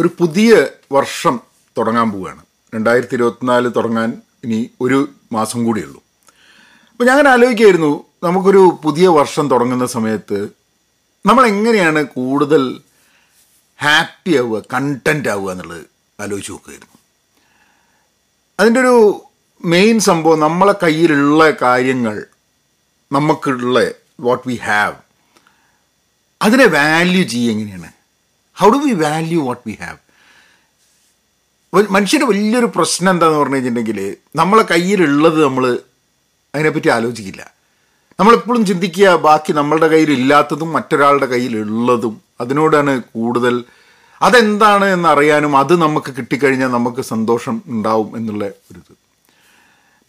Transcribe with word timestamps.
ഒരു 0.00 0.10
പുതിയ 0.18 0.66
വർഷം 0.92 1.40
തുടങ്ങാൻ 1.78 2.10
പോവുകയാണ്. 2.10 2.42
രണ്ടായിരത്തി 2.74 3.14
ഇരുപത്തിനാല് 3.14 3.70
തുടങ്ങാൻ 3.76 4.22
ഇനി 4.44 4.70
ഒരു 4.80 5.08
മാസം 5.32 5.64
കൂടിയുള്ളൂ. 5.64 6.02
അപ്പോൾ 6.90 7.04
ഞാൻ 7.04 7.12
അങ്ങനെ 7.12 7.30
ആലോചിക്കായിരുന്നു 7.30 8.04
നമുക്കൊരു 8.22 8.78
പുതിയ 8.84 9.08
വർഷം 9.08 9.50
തുടങ്ങുന്ന 9.50 9.86
സമയത്ത് 9.86 10.48
നമ്മൾ 11.26 11.46
എങ്ങനെയാണ് 11.46 12.04
കൂടുതൽ 12.04 12.80
ഹാപ്പി 13.82 14.36
ആവുക 14.36 14.62
കണ്ടന്റ് 14.74 15.28
ആവുക 15.28 15.52
എന്നുള്ളത് 15.52 15.84
ആലോചിച്ച് 16.20 16.52
നോക്കുകയായിരുന്നു. 16.52 16.98
അതിന്റെ 18.60 18.80
ഒരു 18.80 19.24
മെയിൻ 19.64 20.00
സംഭവം 20.00 20.40
നമ്മളെ 20.40 20.74
കയ്യിലുള്ള 20.82 21.50
കാര്യങ്ങൾ 21.50 22.26
നമുക്കുള്ള 23.12 23.90
വാട്ട് 24.20 24.48
വി 24.48 24.54
ഹാവ് 24.54 24.94
അതിനെ 26.42 26.66
വാല്യൂ 26.66 27.22
ചെയ്യുക 27.22 27.52
എങ്ങനെയാണ്? 27.52 27.99
How 28.60 28.68
do 28.68 28.76
we 28.76 28.92
value 28.92 29.46
what 29.46 29.62
we 29.66 29.78
have 29.80 29.96
മനുഷ്യന്റെ 31.90 32.26
വലിയൊരു 32.26 32.66
പ്രശ്നം 32.66 33.10
എന്താന്ന് 33.10 33.38
പറഞ്ഞു 33.38 33.54
കഴിഞ്ഞിട്ടുണ്ടെങ്കിൽ 33.54 34.16
നമ്മളെ 34.36 34.62
കയ്യിലുള്ളത് 34.62 35.44
നമ്മൾ 35.44 35.78
അതിനെപ്പറ്റി 36.54 36.88
ആലോചിക്കില്ല. 36.88 37.42
നമ്മളെപ്പോഴും 38.20 38.66
ചിന്തിക്കുക 38.66 39.08
ബാക്കി 39.16 39.52
നമ്മളുടെ 39.52 39.88
കയ്യിൽ 39.88 40.10
ഇല്ലാത്തതും 40.12 40.72
മറ്റൊരാളുടെ 40.72 41.26
കയ്യിലുള്ളതും 41.26 42.20
അതിനോടാണ് 42.40 43.02
കൂടുതൽ 43.14 43.64
അതെന്താണ് 44.22 44.84
എന്നറിയാനും 44.84 45.56
അത് 45.58 45.82
നമുക്ക് 45.82 46.12
കിട്ടിക്കഴിഞ്ഞാൽ 46.18 46.68
നമുക്ക് 46.68 47.00
സന്തോഷം 47.00 47.62
ഉണ്ടാവും 47.66 48.16
എന്നുള്ള 48.16 48.44
ഒരു 48.44 48.78
ഇത്. 48.78 48.94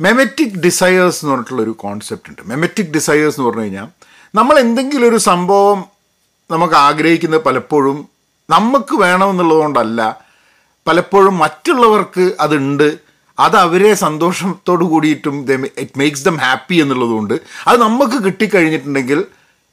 മെമറ്റിക് 0.01 0.57
ഡിസയേഴ്സ് 0.57 1.19
എന്ന് 1.25 1.31
പറഞ്ഞിട്ടുള്ളൊരു 1.31 1.69
കോൺസെപ്റ്റ് 1.69 2.29
ഉണ്ട്. 2.29 2.41
മെമറ്റിക് 2.45 2.91
ഡിസയേഴ്സ് 2.91 3.39
എന്ന് 3.39 3.49
പറഞ്ഞു 3.49 3.61
കഴിഞ്ഞാൽ 3.61 3.87
നമ്മൾ 4.35 4.59
എന്തെങ്കിലും 4.59 5.09
ഒരു 5.09 5.17
സംഭവം 5.17 5.85
നമുക്ക് 6.51 6.73
ആഗ്രഹിക്കുന്നത് 6.73 7.41
പലപ്പോഴും 7.41 8.09
നമുക്ക് 8.53 8.95
വേണമെന്നുള്ളതുകൊണ്ടല്ല 9.03 10.01
പലപ്പോഴും 10.87 11.35
മറ്റുള്ളവർക്ക് 11.43 12.25
അതുണ്ട്. 12.45 12.87
അത് 13.37 13.55
അവരെ 13.65 13.91
സന്തോഷത്തോടു 14.05 14.85
കൂടിയിട്ടും 14.91 15.35
ഇറ്റ് 15.83 15.97
മേക്സ് 16.01 16.25
ദം 16.25 16.37
ഹാപ്പി 16.45 16.77
എന്നുള്ളതുകൊണ്ട്. 16.83 17.35
അത് 17.67 17.77
നമുക്ക് 17.85 18.17
കിട്ടിക്കഴിഞ്ഞിട്ടുണ്ടെങ്കിൽ 18.25 19.19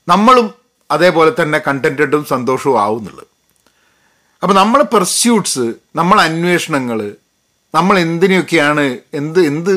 നമ്മളും 0.09 0.47
അതേപോലെ 0.91 1.33
തന്നെ 1.41 1.59
കണ്ടന്റഡും 1.67 2.23
സന്തോഷവും 2.35 2.79
ആവുന്നുള്ളത് 2.85 3.27
അപ്പോൾ 4.43 4.55
നമ്മൾ 4.55 4.81
പെർസ്യൂട്ട്സ് 4.95 5.65
നമ്മൾ 5.99 6.19
അന്വേഷണങ്ങൾ 6.29 6.99
നമ്മൾ 7.75 7.95
എന്തിനൊക്കെയാണ് 8.07 8.85
എന്ത് 9.21 9.41
എന്ത് 9.51 9.73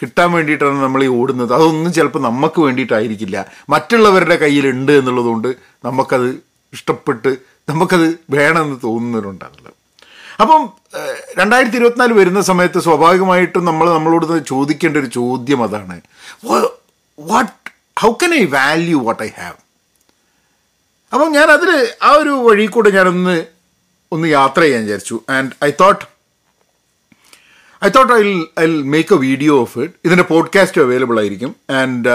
കിട്ടാൻ 0.00 0.28
വേണ്ടിയിട്ടാണ് 0.34 0.78
നമ്മൾ 0.82 1.00
ഈ 1.06 1.08
ഓടുന്നത്? 1.18 1.50
അതൊന്നും 1.56 1.90
ചിലപ്പോൾ 1.96 2.22
നമുക്ക് 2.26 2.60
വേണ്ടിയിട്ടായിരിക്കില്ല. 2.66 3.36
മറ്റുള്ളവരുടെ 3.72 4.36
കയ്യിലുണ്ട് 4.42 4.92
എന്നുള്ളതുകൊണ്ട് 4.92 5.48
നമുക്കത് 5.84 6.28
ഇഷ്ടപ്പെട്ട് 6.72 7.36
നമുക്കത് 7.68 8.18
വേണമെന്ന് 8.30 8.80
തോന്നുന്നവരുണ്ടാകുന്നത് 8.84 9.72
അപ്പം 10.40 10.62
രണ്ടായിരത്തി 11.38 11.76
ഇരുപത്തിനാല് 11.76 12.12
വരുന്ന 12.12 12.40
സമയത്ത് 12.40 12.80
സ്വാഭാവികമായിട്ടും 12.80 13.64
നമ്മൾ 13.64 13.90
നമ്മളോട് 13.90 14.44
ചോദിക്കേണ്ട 14.44 14.96
ഒരു 14.96 15.06
ചോദ്യം 15.06 15.62
അതാണ്. 15.62 16.00
What 17.18 17.52
how 17.98 18.12
can 18.12 18.34
I 18.34 18.44
value 18.44 19.02
what 19.04 19.22
I 19.22 19.28
have 19.38 19.58
അപ്പം 21.12 21.32
ഞാൻ 21.32 21.50
അതിൽ 21.50 21.88
ആ 22.02 22.10
ഒരു 22.10 22.28
വഴി 22.28 22.66
കൂടെ 22.66 22.90
ഞാനൊന്ന് 22.90 23.44
ഒന്ന് 24.12 24.28
യാത്ര 24.28 24.60
ചെയ്യാൻ 24.60 24.82
വിചാരിച്ചു. 24.82 25.20
And 25.30 25.64
I 25.64 25.70
thought 25.80 26.04
I 27.84 27.88
thought 27.88 28.12
I 28.12 28.42
I 28.60 28.66
make 28.66 29.14
a 29.14 29.18
video 29.18 29.60
of 29.60 29.78
it 29.78 29.94
ഇതിന്റെ 30.04 30.24
പോഡ്കാസ്റ്റ് 30.24 30.80
അവൈലബിൾ 30.80 31.20
ആയിരിക്കും. 31.20 31.56
And 31.70 32.08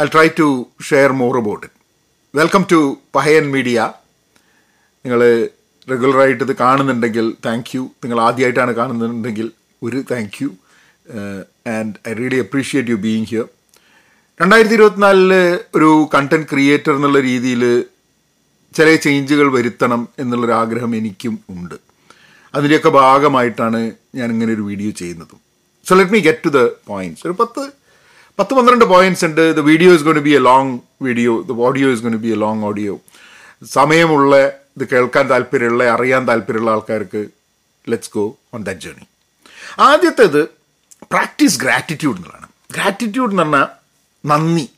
I 0.00 0.04
try 0.04 0.28
to 0.38 0.66
share 0.82 1.12
more 1.12 1.36
about 1.36 1.66
it 1.66 1.71
welcome 2.34 2.62
to 2.70 2.78
Pahayan 3.14 3.46
media 3.54 3.78
നിങ്ങൾ 5.04 5.20
റെഗുലറായിട്ട് 5.88 6.44
ഇത് 6.46 6.52
കാണുന്നുണ്ടെങ്കിൽ 6.60 7.26
താങ്ക് 7.46 7.70
യു 7.76 7.82
നിങ്ങൾ 8.04 8.18
ആദ്യമായിട്ടാണ് 8.26 8.72
കാണുന്നുണ്ടെങ്കിൽ 8.78 9.48
ഒരു 9.86 9.98
thank 10.10 10.38
you 10.42 10.48
and 11.74 11.92
I 12.10 12.12
really 12.20 12.38
appreciate 12.44 12.92
you 12.92 12.98
being 13.06 13.28
here 13.32 13.44
രണ്ടായിരത്തി 14.40 14.76
ഇരുപത്തിനാലിൽ 14.78 15.32
ഒരു 15.78 15.90
കണ്ടന്റ് 16.14 16.48
ക്രിയേറ്റർ 16.52 16.92
എന്നുള്ള 16.96 17.20
രീതിയിൽ 17.28 17.64
ചില 18.74 18.88
ചേഞ്ചുകൾ 19.06 19.50
വരുത്തണം 19.58 20.02
എന്നുള്ളൊരു 20.24 20.56
ആഗ്രഹം 20.62 20.94
എനിക്കും 21.00 21.36
ഉണ്ട്. 21.54 21.76
അതിന്റെയൊക്കെ 22.54 22.92
ഭാഗമായിട്ടാണ് 23.00 23.82
ഞാൻ 24.20 24.28
ഇങ്ങനെ 24.34 24.52
ഒരു 24.56 24.66
വീഡിയോ 24.70 24.92
ചെയ്യുന്നതും. 25.02 25.40
So 25.86 25.92
let 26.00 26.14
me 26.16 26.22
get 26.30 26.44
to 26.48 26.52
the 26.58 26.62
points 26.90 27.26
ഒരു 27.28 27.36
പത്ത് 27.42 27.62
പത്ത് 28.38 28.54
പന്ത്രണ്ട് 28.54 28.84
പോയിന്റ്സ് 28.84 29.24
ഉണ്ട്. 29.24 29.56
The 29.56 29.60
video 29.60 29.94
is 29.94 30.02
gonna 30.02 30.18
be 30.18 30.30
a 30.30 30.38
long 30.38 30.78
video 31.02 31.40
the 31.40 31.52
audio 31.52 31.92
is 31.92 32.02
gonna 32.02 32.16
be 32.16 32.28
a 32.28 32.34
long 32.34 32.64
audio 32.64 33.00
സമയമുള്ള 33.64 34.46
ഇത് 34.46 34.88
കേൾക്കാൻ 34.92 35.30
താല്പര്യമുള്ള 35.30 35.84
അറിയാൻ 35.84 36.28
താല്പര്യമുള്ള 36.28 36.70
ആൾക്കാർക്ക് 36.70 37.26
let's 37.88 38.10
go 38.14 38.38
on 38.54 38.62
the 38.62 38.70
journey 38.70 39.06
ആദ്യത്തേത് 39.78 40.44
പ്രാക്ടീസ് 41.02 41.60
ഗ്രാറ്റിറ്റ്യൂഡ് 41.60 42.16
എന്നുള്ളതാണ്. 42.16 42.48
ഗ്രാറ്റിറ്റ്യൂഡ് 42.72 43.32
എന്ന് 43.32 43.42
പറഞ്ഞാൽ 43.42 43.66
നന്ദി. 44.26 44.68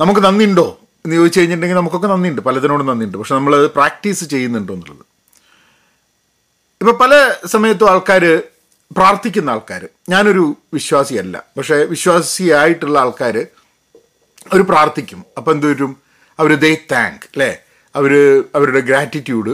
നമുക്ക് 0.00 0.20
നന്ദി 0.20 0.44
ഉണ്ടോ 0.44 0.78
എന്ന് 1.04 1.16
ചോദിച്ചു 1.16 1.38
കഴിഞ്ഞിട്ടുണ്ടെങ്കിൽ 1.38 1.80
നമുക്കൊക്കെ 1.80 2.08
നന്ദിയുണ്ട്. 2.08 2.42
പലതിനോടും 2.42 2.86
നന്ദിയുണ്ട്. 2.86 3.18
പക്ഷെ 3.18 3.34
നമ്മൾ 3.34 3.66
പ്രാക്ടീസ് 3.66 4.24
ചെയ്യുന്നുണ്ടോ 4.24 4.74
എന്നുള്ളത്. 4.74 5.04
ഇപ്പോൾ 6.80 6.92
പല 6.92 7.34
സമയത്തും 7.46 7.90
ആൾക്കാർ 7.90 8.42
പ്രാർത്ഥിക്കുന്ന 8.96 9.50
ആൾക്കാർ 9.50 9.88
ഞാനൊരു 10.08 10.56
വിശ്വാസിയല്ല. 10.74 11.42
പക്ഷേ 11.58 11.76
വിശ്വാസിയായിട്ടുള്ള 11.76 12.98
ആൾക്കാർ 12.98 13.46
അവർ 14.52 14.62
പ്രാർത്ഥിക്കും. 14.62 15.24
അപ്പോൾ 15.36 15.50
എന്ത് 15.50 15.66
വരും? 15.66 15.96
അവർ 16.38 16.54
ദേ 16.54 16.76
താങ്ക് 16.92 17.26
അല്ലേ 17.26 17.58
അവർ 17.96 18.44
അവരുടെ 18.54 18.80
ഗ്രാറ്റിറ്റ്യൂഡ് 18.80 19.50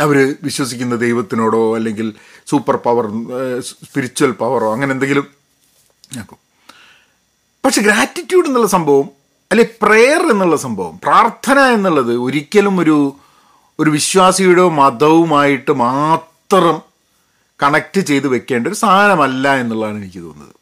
അവർ 0.00 0.36
വിശ്വസിക്കുന്ന 0.42 0.96
ദൈവത്തിനോടോ 0.96 1.76
അല്ലെങ്കിൽ 1.76 2.14
സൂപ്പർ 2.46 2.76
പവർ 2.76 3.06
സ്പിരിച്വൽ 3.60 4.30
പവറോ 4.30 4.72
അങ്ങനെ 4.72 4.92
എന്തെങ്കിലും 4.92 5.26
ആക്കും. 6.18 6.38
പക്ഷെ 7.64 7.82
ഗ്രാറ്റിറ്റ്യൂഡ് 7.82 8.46
എന്നുള്ള 8.46 8.68
സംഭവം 8.68 9.10
അല്ലെ 9.52 9.66
പ്രെയർ 9.82 10.30
എന്നുള്ള 10.30 10.56
സംഭവം 10.56 11.00
പ്രാർത്ഥന 11.02 11.58
എന്നുള്ളത് 11.58 12.16
ഒരിക്കലും 12.16 12.80
ഒരു 12.80 13.16
ഒരു 13.78 13.90
വിശ്വാസിയുടെ 13.90 14.62
മതവുമായിട്ട് 14.62 15.72
മാത്രം 15.72 16.76
കണക്ട് 17.62 18.00
ചെയ്ത് 18.00 18.26
വെക്കേണ്ട 18.28 18.68
ഒരു 18.70 18.78
സാധനമല്ല 18.84 19.54
എന്നുള്ളതാണ് 19.60 19.98
എനിക്ക് 20.02 20.20
തോന്നുന്നത്. 20.24 20.54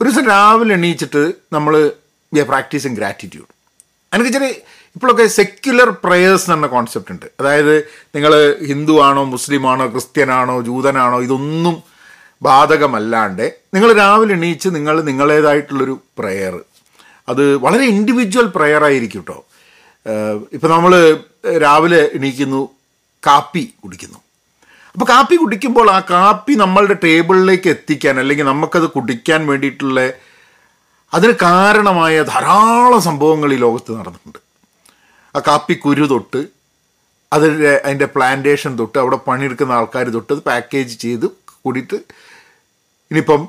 ഒരു 0.00 0.08
ദിവസം 0.08 0.26
രാവിലെ 0.26 0.74
എണീച്ചിട്ട് 0.74 1.22
നമ്മൾ 1.52 1.74
വി 2.32 2.38
ആർ 2.38 2.46
പ്രാക്ടീസിങ് 2.46 2.96
ഗ്രാറ്റിറ്റ്യൂഡ് 2.96 3.50
എനിക്ക് 4.12 4.32
ചെറിയ 4.32 4.50
ഇപ്പോഴൊക്കെ 4.96 5.26
സെക്യുലർ 5.26 5.88
പ്രേയേഴ്സ് 6.04 6.50
എന്ന 6.50 6.66
കോൺസെപ്റ്റ് 6.74 7.12
ഉണ്ട്. 7.12 7.26
അതായത് 7.40 7.74
നിങ്ങൾ 8.14 8.32
ഹിന്ദു 8.66 8.94
ആണോ 9.06 9.22
മുസ്ലിം 9.34 9.64
ആണോ 9.70 9.86
ക്രിസ്ത്യനാണോ 9.86 10.56
ജൂതനാണോ 10.68 11.18
ഇതൊന്നും 11.26 11.76
ബാധകമല്ലാണ്ട് 12.42 13.46
നിങ്ങൾ 13.74 13.90
രാവിലെ 13.92 14.34
എണീച്ച് 14.34 14.68
നിങ്ങൾ 14.76 14.96
നിങ്ങളേതായിട്ടുള്ളൊരു 15.08 15.94
പ്രെയർ 16.18 16.54
അത് 17.28 17.56
വളരെ 17.56 17.84
ഇൻഡിവിജ്വൽ 17.84 18.46
പ്രെയർ 18.56 18.84
ആയിരിക്കും 18.84 19.20
കേട്ടോ 19.20 19.38
ഇപ്പം 20.56 20.70
നമ്മൾ 20.70 20.92
രാവിലെ 21.64 22.00
എണീക്കുന്നു 22.14 22.60
കാപ്പി 23.26 23.64
കുടിക്കുന്നു. 23.84 24.18
അപ്പോൾ 24.98 25.08
കാപ്പി 25.10 25.36
കുടിക്കുമ്പോൾ 25.40 25.88
ആ 25.94 25.98
കാപ്പി 26.08 26.52
നമ്മളുടെ 26.60 26.94
ടേബിളിലേക്ക് 27.02 27.68
എത്തിക്കാൻ 27.72 28.14
അല്ലെങ്കിൽ 28.20 28.46
നമുക്കത് 28.48 28.86
കുടിക്കാൻ 28.94 29.40
വേണ്ടിയിട്ടുള്ള 29.48 30.00
അതിന് 31.12 31.34
കാരണമായ 31.42 32.14
ധാരാളം 32.30 33.02
സംഭവങ്ങൾ 33.06 33.52
ഈ 33.56 33.58
ലോകത്ത് 33.64 33.90
നടന്നിട്ടുണ്ട്. 33.98 34.40
ആ 35.34 35.40
കാപ്പി 35.48 35.74
കുരു 35.84 36.06
തൊട്ട് 36.12 36.40
അതിന്റെ 37.32 37.70
അതിന്റെ 37.84 38.08
പ്ലാന്റേഷൻ 38.14 38.72
തൊട്ട് 38.80 38.98
അവിടെ 39.02 39.18
പണിയെടുക്കുന്ന 39.26 39.76
ആൾക്കാർ 39.76 40.08
തൊട്ട് 40.16 40.30
അത് 40.36 40.42
പാക്കേജ് 40.48 40.96
ചെയ്ത് 41.04 41.26
കൂടിയിട്ട് 41.66 41.98
ഇനിയിപ്പം 43.10 43.44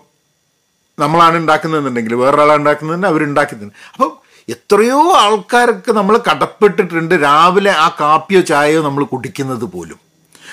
നമ്മളാണ് 0.98 1.40
ഉണ്ടാക്കുന്നതെന്നുണ്ടെങ്കിൽ 1.44 2.16
വേറൊരാളാണ് 2.24 2.62
ഉണ്ടാക്കുന്നതെന്ന് 2.64 3.10
അവരുണ്ടാക്കുന്നത് 3.14 3.74
അപ്പം 3.94 4.12
എത്രയോ 4.56 5.00
ആൾക്കാർക്ക് 5.24 5.94
നമ്മൾ 6.00 6.18
കടപ്പെട്ടിട്ടുണ്ട് 6.30 7.16
രാവിലെ 7.26 7.74
ആ 7.86 7.90
കാപ്പിയോ 8.04 8.44
ചായയോ 8.52 8.84
നമ്മൾ 8.90 9.04
കുടിക്കുന്നത് 9.16 9.68
പോലും. 9.74 10.00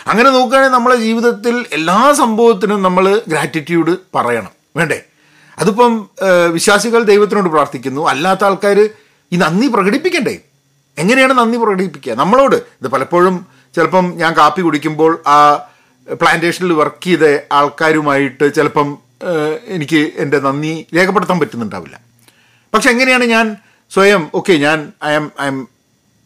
അങ്ങനെ 0.07 0.31
നോക്കുകയാണെങ്കിൽ 0.31 0.75
നമ്മളെ 0.75 0.97
ജീവിതത്തിൽ 0.97 1.65
എല്ലാ 1.73 2.13
സംഭവത്തിനും 2.13 2.83
നമ്മൾ 2.83 3.23
ഗ്രാറ്റിറ്റ്യൂഡ് 3.29 3.97
പറയണം. 4.15 4.53
വേണ്ടേ? 4.77 5.03
അതിപ്പം 5.59 6.11
വിശ്വാസികൾ 6.53 7.03
ദൈവത്തിനോട് 7.03 7.49
പ്രാർത്ഥിക്കുന്നു. 7.49 8.09
അല്ലാത്ത 8.09 8.45
ആൾക്കാർ 8.45 8.89
ഈ 9.33 9.37
നന്ദി 9.37 9.67
പ്രകടിപ്പിക്കണ്ടേ? 9.67 10.39
എങ്ങനെയാണ് 10.99 11.33
നന്ദി 11.33 11.59
പ്രകടിപ്പിക്കുക? 11.59 12.13
നമ്മളോട്. 12.13 12.57
ഇത് 12.57 12.89
പലപ്പോഴും 12.89 13.47
ചിലപ്പം 13.75 14.13
ഞാൻ 14.17 14.37
കാപ്പി 14.37 14.61
കുടിക്കുമ്പോൾ 14.63 15.23
ആ 15.27 15.55
പ്ലാന്റേഷനിൽ 16.21 16.73
വർക്ക് 16.73 17.05
ചെയ്ത 17.05 17.39
ആൾക്കാരുമായിട്ട് 17.53 18.55
ചിലപ്പം 18.55 18.99
എനിക്ക് 19.67 20.11
എന്റെ 20.17 20.39
നന്ദി 20.41 20.87
രേഖപ്പെടുത്താൻ 20.97 21.39
പറ്റുന്നുണ്ടാവില്ല. 21.39 22.01
പക്ഷെ 22.75 22.91
എങ്ങനെയാണ് 22.91 23.25
ഞാൻ 23.25 23.57
സ്വയം 23.91 24.31
ഓക്കെ 24.35 24.53
ഞാൻ 24.53 24.93
I 25.05 25.13
M 25.13 25.33
I 25.43 25.47
M 25.47 25.59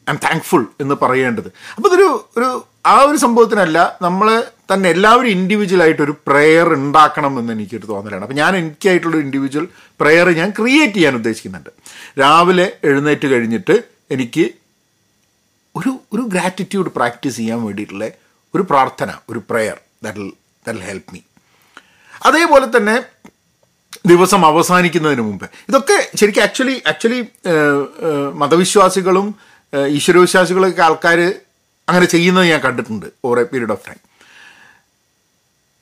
I 0.08 0.12
M 0.12 0.18
thankful 0.24 0.66
എന്ന് 0.80 0.94
പറയേണ്ടത്? 1.02 1.48
അപ്പോൾ 1.76 1.88
ഇതൊരു 1.88 2.28
ഒരു 2.36 2.64
ആ 2.84 2.94
ഒരു 3.08 3.18
സംഭവത്തിനല്ല 3.24 3.78
നമ്മൾ 4.02 4.28
തന്നെ 4.72 4.88
എല്ലാവരും 4.94 5.30
ഇൻഡിവിജ്വലായിട്ട് 5.36 6.02
ഒരു 6.02 6.14
പ്രെയർ 6.26 6.68
ഉണ്ടാക്കണം 6.74 7.34
എന്ന് 7.40 7.52
എനിക്കൊരു 7.52 7.86
തോന്നലാണ്. 7.86 8.22
അപ്പോൾ 8.24 8.38
ഞാൻ 8.42 8.52
എനിക്കായിട്ടുള്ള 8.56 9.16
ഇൻഡിവിജ്വൽ 9.16 9.66
പ്രെയർ 10.00 10.26
ഞാൻ 10.40 10.50
ക്രിയേറ്റ് 10.58 10.94
ചെയ്യാൻ 10.94 11.14
ഉദ്ദേശിക്കുന്നുണ്ട്. 11.20 11.70
രാവിലെ 12.20 12.66
എഴുന്നേറ്റ് 12.90 13.26
കഴിഞ്ഞിട്ട് 13.32 13.76
എനിക്ക് 14.16 14.44
ഒരു 15.74 15.90
ഒരു 16.14 16.22
ഗ്രാറ്റിറ്റ്യൂഡ് 16.34 16.90
പ്രാക്ടീസ് 16.96 17.36
ചെയ്യാൻ 17.36 17.60
വേണ്ടിയിട്ടുള്ള 17.66 18.06
ഒരു 18.54 18.62
പ്രാർത്ഥന 18.70 19.10
ഒരു 19.30 19.42
prayer 19.50 19.76
that 20.04 20.30
that 20.66 20.86
help 20.88 21.12
me 21.14 21.20
അതേപോലെ 22.28 22.66
തന്നെ 22.76 22.96
ദിവസം 24.06 24.40
അവസാനിക്കുന്നതിന് 24.46 25.22
മുമ്പ്. 25.28 25.46
ഇതൊക്കെ 25.68 25.98
ശരിക്കും 26.20 26.42
ആക്ച്വലി 26.42 26.82
ആക്ച്വലി 26.90 27.20
മതവിശ്വാസികളും 28.42 29.28
ഈശ്വരവിശ്വാസികളൊക്കെ 29.98 30.82
ആൾക്കാർ 30.88 31.20
അങ്ങനെ 31.90 32.06
ചെയ്യുന്നത് 32.14 32.46
ഞാൻ 32.52 32.60
കണ്ടിട്ടുണ്ട് 32.66 33.06
over 33.26 33.38
a 33.38 33.46
period 33.52 33.74
of 33.76 33.84
time 33.88 34.00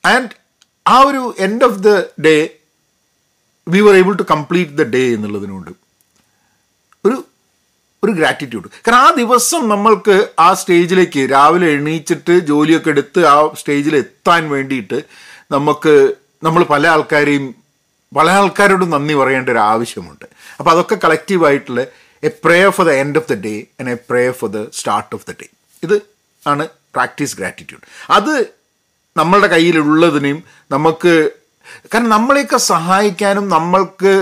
and 0.04 0.30
ആ 0.86 0.96
ഒരു 1.08 1.22
end 1.46 1.64
of 1.64 1.78
the 1.86 1.90
day 2.26 2.34
we 3.66 3.80
were 3.86 3.94
able 3.94 4.14
to 4.22 4.26
complete 4.34 4.76
the 4.80 4.86
day 4.94 5.02
എന്നുള്ളതിനോട് 5.16 5.72
ഒരു 7.04 7.16
ഒരു 8.02 8.12
ഗ്രാറ്റിറ്റ്യൂഡ് 8.12 8.68
കാരണം 8.86 9.02
ആ 9.04 9.10
ദിവസം 9.20 9.68
നമ്മൾക്ക് 9.68 10.16
ആ 10.38 10.54
സ്റ്റേജിലേക്ക് 10.54 11.22
രാവിലെ 11.32 11.68
എണീച്ചിട്ട് 11.76 12.34
ജോലിയൊക്കെ 12.50 12.90
എടുത്ത് 12.90 13.20
ആ 13.26 13.36
സ്റ്റേജിൽ 13.60 13.96
എത്താൻ 13.96 14.42
വേണ്ടിയിട്ട് 14.50 14.98
നമുക്ക് 15.50 15.94
നമ്മൾ 16.42 16.62
പല 16.64 16.86
ആൾക്കാരെയും 16.86 17.46
പല 18.12 18.28
ആൾക്കാരോടും 18.30 18.90
നന്ദി 18.90 19.14
പറയേണ്ട 19.14 19.48
ഒരു 19.48 19.58
ആവശ്യമുണ്ട്. 19.70 20.26
അപ്പോൾ 20.58 20.70
അതൊക്കെ 20.70 20.96
കളക്റ്റീവായിട്ടുള്ള 20.96 21.82
a 22.22 22.30
prayer 22.44 22.70
for 22.76 22.86
the 22.86 22.94
end 23.02 23.18
of 23.18 23.28
the 23.32 23.36
day 23.46 23.54
and 23.80 23.90
a 23.90 23.98
prayer 24.10 24.32
for 24.32 24.50
the 24.50 24.60
start 24.72 25.14
of 25.14 25.26
the 25.26 25.34
day 25.42 25.46
ഇത് 25.82 25.96
ആണ് 26.46 26.64
പ്രാക്ടീസ് 26.94 27.36
ഗ്രാറ്റിറ്റ്യൂഡ്. 27.36 27.84
അത് 28.10 28.34
നമ്മളുടെ 29.16 29.48
കയ്യിലുള്ളതിനെയും 29.48 30.40
നമുക്ക് 30.70 31.12
കാരണം 31.92 32.08
നമ്മളെയൊക്കെ 32.08 32.56
സഹായിക്കാനും 32.66 33.48
നമ്മൾക്ക് 33.48 34.12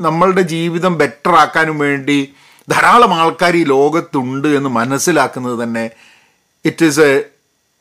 നമ്മളുടെ 0.00 0.42
ജീവിതം 0.42 0.98
ബെറ്റർ 0.98 1.34
ആക്കാനും 1.34 1.78
വേണ്ടി 1.78 2.18
ധാരാളം 2.68 3.14
ആൾക്കാർ 3.14 3.56
ഈ 3.56 3.64
ലോകത്തുണ്ട് 3.64 4.48
എന്ന് 4.48 4.70
മനസ്സിലാക്കുന്നത് 4.70 5.64
തന്നെ 5.64 5.84
it 6.64 6.84
is 6.84 7.00
a 7.00 7.12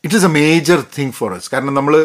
it 0.03 0.15
is 0.15 0.25
a 0.25 0.33
major 0.37 0.79
thing 0.95 1.11
for 1.11 1.33
us 1.33 1.49
കാരണം 1.53 1.73
നമ്മൾ 1.73 1.95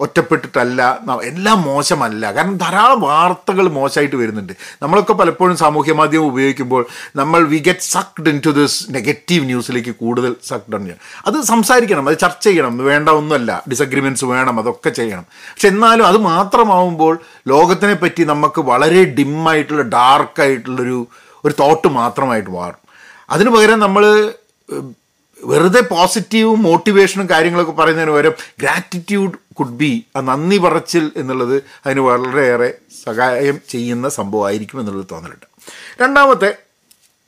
ഒറ്റപ്പെട്ടിട്ടല്ല 0.00 0.98
എല്ലാം 1.22 1.62
മോശമല്ല. 1.62 2.32
കാരണം 2.32 2.56
ധാരാളം 2.56 3.00
വാർത്തകൾ 3.00 3.68
മോശമായിട്ട് 3.68 4.16
വരുന്നുണ്ട്. 4.16 4.52
നമ്മളൊക്കെ 4.82 5.12
പലപ്പോഴും 5.12 5.56
സാമൂഹ്യ 5.56 5.92
മാധ്യമം 5.92 6.26
ഉപയോഗിക്കുമ്പോൾ 6.26 6.86
നമ്മൾ 7.16 7.44
we 7.44 7.58
get 7.58 7.80
sucked 7.80 8.28
in 8.28 8.40
to 8.46 8.50
this 8.50 8.86
negative 8.90 9.44
ന്യൂസിലേക്ക് 9.44 9.94
കൂടുതൽ 9.94 10.36
സക്ഡ് 10.46 10.74
ആണ് 10.74 10.94
അത് 11.26 11.40
സംസാരിക്കണം 11.42 12.08
അത് 12.08 12.18
ചർച്ച 12.18 12.44
ചെയ്യണം. 12.44 12.78
വേണ്ട 12.78 13.08
ഒന്നുമല്ല. 13.08 13.62
ഡിസഗ്രിമെന്റ്സ് 13.68 14.24
വേണം 14.24 14.58
അതൊക്കെ 14.58 14.90
ചെയ്യണം. 14.90 15.26
പക്ഷെ 15.32 15.68
എന്നാലും 15.68 16.06
അത് 16.06 16.16
മാത്രമാവുമ്പോൾ 16.16 17.18
ലോകത്തിനെ 17.48 17.94
പറ്റി 17.94 18.24
നമുക്ക് 18.24 18.60
വളരെ 18.60 19.04
ഡിമ്മായിട്ടുള്ള 19.04 19.82
ഡാർക്കായിട്ടുള്ളൊരു 19.82 21.06
ഒരു 21.44 21.54
തോട്ട് 21.60 21.88
മാത്രമായിട്ട് 21.88 22.50
മാറും. 22.50 22.82
അതിനു 23.30 23.50
പകരം 23.50 23.78
നമ്മൾ 23.80 24.32
വെറുതെ 25.44 25.80
പോസിറ്റീവും 25.80 26.62
മോട്ടിവേഷനും 26.62 27.30
കാര്യങ്ങളൊക്കെ 27.30 27.72
പറയുന്നതിന് 27.72 28.12
പകരം 28.12 28.32
ഗ്രാറ്റിറ്റ്യൂഡ് 28.60 29.32
കുഡ് 29.58 29.72
ബി 29.72 30.04
ആ 30.16 30.20
നന്ദി 30.20 30.58
പറച്ചിൽ 30.58 31.12
എന്നുള്ളത് 31.16 31.62
അതിന് 31.86 32.00
വളരെയേറെ 32.00 32.74
സഹായം 33.04 33.60
ചെയ്യുന്ന 33.68 34.08
സംഭവമായിരിക്കും 34.08 34.80
എന്നുള്ളത് 34.80 35.06
തോന്നലുണ്ട്. 35.12 35.46
രണ്ടാമത്തെ 36.02 36.56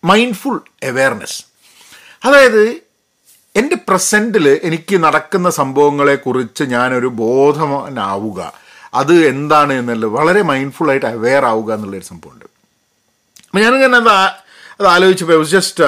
മൈൻഡ്ഫുൾ 0.04 0.60
അവെയർനെസ് 0.84 1.44
അതായത് 2.24 2.76
എന്റെ 3.56 3.76
പ്രസന്റിൽ 3.88 4.60
എനിക്ക് 4.62 4.96
നടക്കുന്ന 4.96 5.50
സംഭവങ്ങളെക്കുറിച്ച് 5.50 6.64
ഞാനൊരു 6.64 7.06
ബോധവാനാവുക. 7.06 8.52
അത് 8.94 9.14
എന്താണ് 9.14 9.72
എന്നുള്ളത് 9.72 10.10
വളരെ 10.10 10.42
മൈൻഡ്ഫുള്ളായിട്ട് 10.42 11.06
അവെയർ 11.06 11.44
ആവുക 11.44 11.74
എന്നുള്ളൊരു 11.74 12.04
സംഭവമുണ്ട്. 12.04 12.44
അപ്പം 12.44 13.60
ഞാനിങ്ങനെ 13.62 14.10
ആ- 14.10 14.36
അത് 14.80 14.88
ആലോചിച്ചപ്പോൾ 14.88 15.32
I 15.32 15.38
was 15.38 15.50
just 15.50 15.84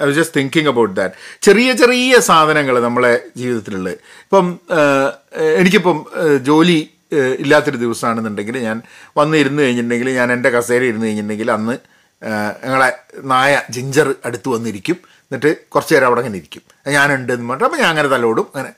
I 0.00 0.06
was 0.06 0.16
just 0.16 0.40
thinking 0.40 0.68
about 0.68 0.96
that 0.96 1.14
ചെറിയ 1.42 1.72
ചെറിയ 1.72 2.20
സാധനങ്ങൾ 2.20 2.80
നമ്മളെ 2.80 3.12
ജീവിതത്തിലുള്ളത് 3.36 3.94
ഇപ്പം 4.24 4.46
ഏഹ്, 4.78 5.10
എനിക്കിപ്പം 5.56 5.98
ഏഹ്, 6.22 6.38
ജോലി 6.42 6.78
ഏഹ്, 7.12 7.34
ഇല്ലാത്തൊരു 7.38 7.76
ദിവസമാണെന്നുണ്ടെങ്കിൽ 7.76 8.58
ഞാൻ 8.58 8.78
വന്ന് 9.16 9.36
ഇരുന്ന് 9.36 9.62
കഴിഞ്ഞിട്ടുണ്ടെങ്കിൽ 9.62 10.10
ഞാൻ 10.10 10.32
എന്റെ 10.32 10.50
കസേര 10.50 10.82
ഇരുന്ന് 10.82 11.06
കഴിഞ്ഞിട്ടുണ്ടെങ്കിൽ 11.06 11.52
അന്ന് 11.52 11.76
ഞങ്ങളെ 12.64 12.88
നായ 13.24 13.62
ജിഞ്ചർ 13.70 14.14
അടുത്ത് 14.24 14.48
വന്നിരിക്കും. 14.48 14.96
എന്നിട്ട് 15.24 15.50
കുറച്ച് 15.68 15.94
നേരം 15.94 16.06
അവിടെ 16.06 16.20
അങ്ങനെ 16.20 16.38
ഇരിക്കും. 16.38 16.62
ഞാനുണ്ട് 16.86 17.32
എന്ന് 17.32 17.48
പറഞ്ഞിട്ട് 17.48 17.64
അപ്പം 17.64 17.80
ഞാൻ 17.80 17.88
അങ്ങനെ 17.88 18.08
തലോടും. 18.08 18.46
അങ്ങനെ 18.54 18.70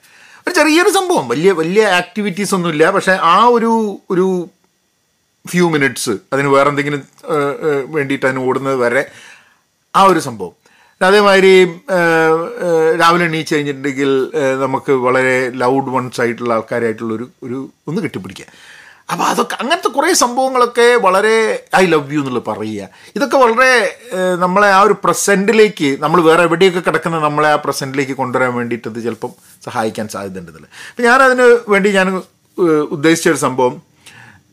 ഒരു 0.47 0.55
ചെറിയൊരു 0.55 0.91
സംഭവം. 0.91 1.29
വലിയ 1.29 1.53
വലിയ 1.53 1.87
ആക്ടിവിറ്റീസ് 1.93 2.55
ഒന്നുമില്ല. 2.55 2.91
പക്ഷേ 2.91 3.13
ആ 3.29 3.37
ഒരു 3.49 3.71
ഒരു 4.11 4.27
ഫ്യൂ 5.45 5.69
മിനിറ്റ്സ് 5.71 6.15
അതിന് 6.33 6.49
വേറെ 6.49 6.69
എന്തെങ്കിലും 6.69 7.03
ഏഹ്, 7.31 7.55
ഏഹ്, 7.69 7.85
വേണ്ടിയിട്ട് 7.89 8.27
അതിന് 8.27 8.41
ഓടുന്നത് 8.41 8.77
വരെ 8.77 9.03
ആ 9.95 10.03
ഒരു 10.05 10.21
സംഭവം. 10.21 10.55
അതേമാതിരി 11.01 11.53
രാവിലെ 13.01 13.25
എണീച്ച് 13.25 13.55
കഴിഞ്ഞിട്ടുണ്ടെങ്കിൽ 13.55 14.11
നമുക്ക് 14.61 14.93
വളരെ 15.05 15.33
ലൗഡ് 15.55 15.91
വൺസ് 15.91 16.21
ആയിട്ടുള്ള 16.21 16.55
ആൾക്കാരായിട്ടുള്ള 16.55 17.13
ഒരു 17.43 17.59
ഒന്ന് 17.89 18.01
കെട്ടിപ്പിടിക്കുക. 18.03 18.47
അപ്പോൾ 19.09 19.25
അതൊക്കെ 19.25 19.57
അങ്ങനത്തെ 19.61 19.89
കുറേ 19.89 20.13
സംഭവങ്ങളൊക്കെ 20.15 20.97
വളരെ 20.97 21.33
ഐ 21.77 21.87
ലവ് 21.87 22.15
യു 22.15 22.21
എന്നുള്ളത് 22.21 22.45
പറയുക. 22.45 22.83
ഇതൊക്കെ 23.17 23.37
വളരെ 23.37 23.71
നമ്മളെ 24.39 24.67
ആ 24.73 24.83
ഒരു 24.83 24.97
പ്രസന്റിലേക്ക് 25.05 25.89
നമ്മൾ 26.01 26.21
വേറെ 26.23 26.43
എവിടെയൊക്കെ 26.43 26.81
കിടക്കുന്ന 26.81 27.19
നമ്മളെ 27.19 27.49
ആ 27.49 27.59
പ്രസന്റിലേക്ക് 27.65 28.13
കൊണ്ടുവരാൻ 28.13 28.55
വേണ്ടിയിട്ട് 28.55 28.89
അത് 28.89 29.05
ചിലപ്പം 29.05 29.33
സഹായിക്കാൻ 29.65 30.09
സാധ്യതയുണ്ടെന്നുള്ളത്. 30.09 30.71
അപ്പം 30.91 31.05
ഞാനതിന് 31.05 31.43
വേണ്ടി 31.69 31.91
ഞാൻ 31.91 32.09
ഉദ്ദേശിച്ച 32.91 33.29
ഒരു 33.29 33.41
സംഭവം 33.47 33.75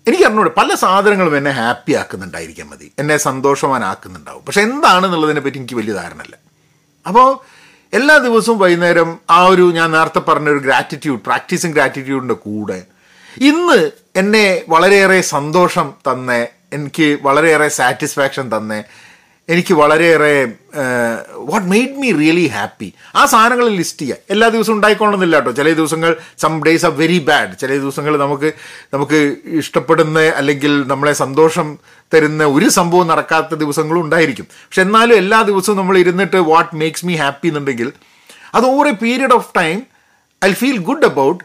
എനിക്ക് 0.07 0.23
അറിഞ്ഞൂടെ 0.23 0.49
പല 0.49 0.75
സാധനങ്ങളും 0.75 1.37
എന്നെ 1.37 1.51
ഹാപ്പി 1.51 1.93
ആക്കുന്നുണ്ടായിരിക്കാൻ 1.93 2.67
മതി. 2.67 2.91
എന്നെ 2.99 3.17
സന്തോഷവാനാക്കുന്നുണ്ടാവും. 3.17 4.43
പക്ഷെ 4.45 4.61
എന്താണെന്നുള്ളതിനെ 4.61 5.41
പറ്റി 5.41 5.57
എനിക്ക് 5.57 5.75
വലിയ 5.75 5.93
ധാരണയില്ല. 5.93 6.35
അപ്പോൾ 7.07 7.39
എല്ലാ 7.93 8.17
ദിവസവും 8.17 8.59
വൈകുന്നേരം 8.59 9.17
ആ 9.29 9.45
ഒരു 9.45 9.71
ഞാൻ 9.71 9.91
നേരത്തെ 9.91 10.19
പറഞ്ഞ 10.19 10.49
ഒരു 10.49 10.57
ഗ്രാറ്റിറ്റ്യൂഡ് 10.57 11.21
പ്രാക്ടീസും 11.21 11.71
ഗ്രാറ്റിറ്റ്യൂഡിന്റെ 11.71 12.33
കൂടെ 12.33 12.85
ഇന്ന് 13.41 13.91
എന്നെ 14.15 14.61
വളരെയേറെ 14.69 15.21
സന്തോഷം 15.21 15.93
തന്നെ 16.11 16.47
എനിക്ക് 16.73 17.17
വളരെയേറെ 17.21 17.67
സാറ്റിസ്ഫാക്ഷൻ 17.67 18.57
തന്നെ 18.57 18.83
എനിക്ക് 19.53 19.73
വളരെയേറെ 19.79 20.31
what 21.49 21.67
made 21.73 21.97
me 22.01 22.09
really 22.21 22.45
happy 22.55 22.87
ആ 23.19 23.21
സാധനങ്ങൾ 23.33 23.67
ലിസ്റ്റ് 23.79 24.01
ചെയ്യുക 24.01 24.33
എല്ലാ 24.33 24.47
ദിവസവും 24.55 24.75
ഉണ്ടായിക്കൊള്ളുന്നില്ല 24.77 25.35
കേട്ടോ. 25.39 25.51
ചില 25.59 25.67
ദിവസങ്ങൾ 25.79 26.11
some 26.43 26.53
days 26.65 26.85
are 26.89 26.93
very 27.01 27.19
bad 27.29 27.53
ചില 27.61 27.71
ദിവസങ്ങൾ 27.83 28.13
നമുക്ക് 28.23 28.49
നമുക്ക് 28.93 29.19
ഇഷ്ടപ്പെടുന്ന 29.61 30.19
അല്ലെങ്കിൽ 30.39 30.73
നമ്മളെ 30.91 31.13
സന്തോഷം 31.23 31.67
തരുന്ന 32.13 32.43
ഒരു 32.55 32.69
സംഭവം 32.77 33.07
നടക്കാത്ത 33.13 33.55
ദിവസങ്ങളും 33.63 34.01
ഉണ്ടായിരിക്കും. 34.05 34.47
പക്ഷെ 34.67 34.81
എന്നാലും 34.87 35.17
എല്ലാ 35.23 35.41
ദിവസവും 35.51 35.77
നമ്മൾ 35.81 35.97
ഇരുന്നിട്ട് 36.03 36.41
വാട്ട് 36.51 36.75
മേക്സ് 36.83 37.05
മീ 37.09 37.15
ഹാപ്പി 37.23 37.49
എന്നുണ്ടെങ്കിൽ 37.51 37.91
അത് 38.57 38.65
over 38.73 38.87
a 38.93 38.95
period 39.05 39.35
of 39.39 39.49
time 39.61 39.77
I 40.41 40.53
feel 40.61 40.79
good 40.89 41.07
about 41.11 41.41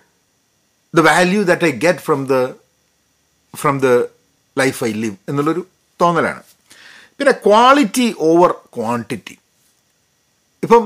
the 0.94 1.00
value 1.10 1.42
that 1.50 1.66
I 1.70 1.72
get 1.86 2.04
from 2.08 2.22
the 2.32 2.46
from 3.54 3.76
the 3.86 3.90
life 4.56 4.80
I 4.84 4.92
live 5.04 5.16
എന്നുള്ളൊരു 5.28 5.62
തോന്നലാണ്. 6.00 6.42
പിന്നെ 7.22 7.34
ക്വാളിറ്റി 7.46 8.06
ഓവർ 8.28 8.50
ക്വാണ്ടിറ്റി 8.76 9.34
ഇപ്പം 10.64 10.82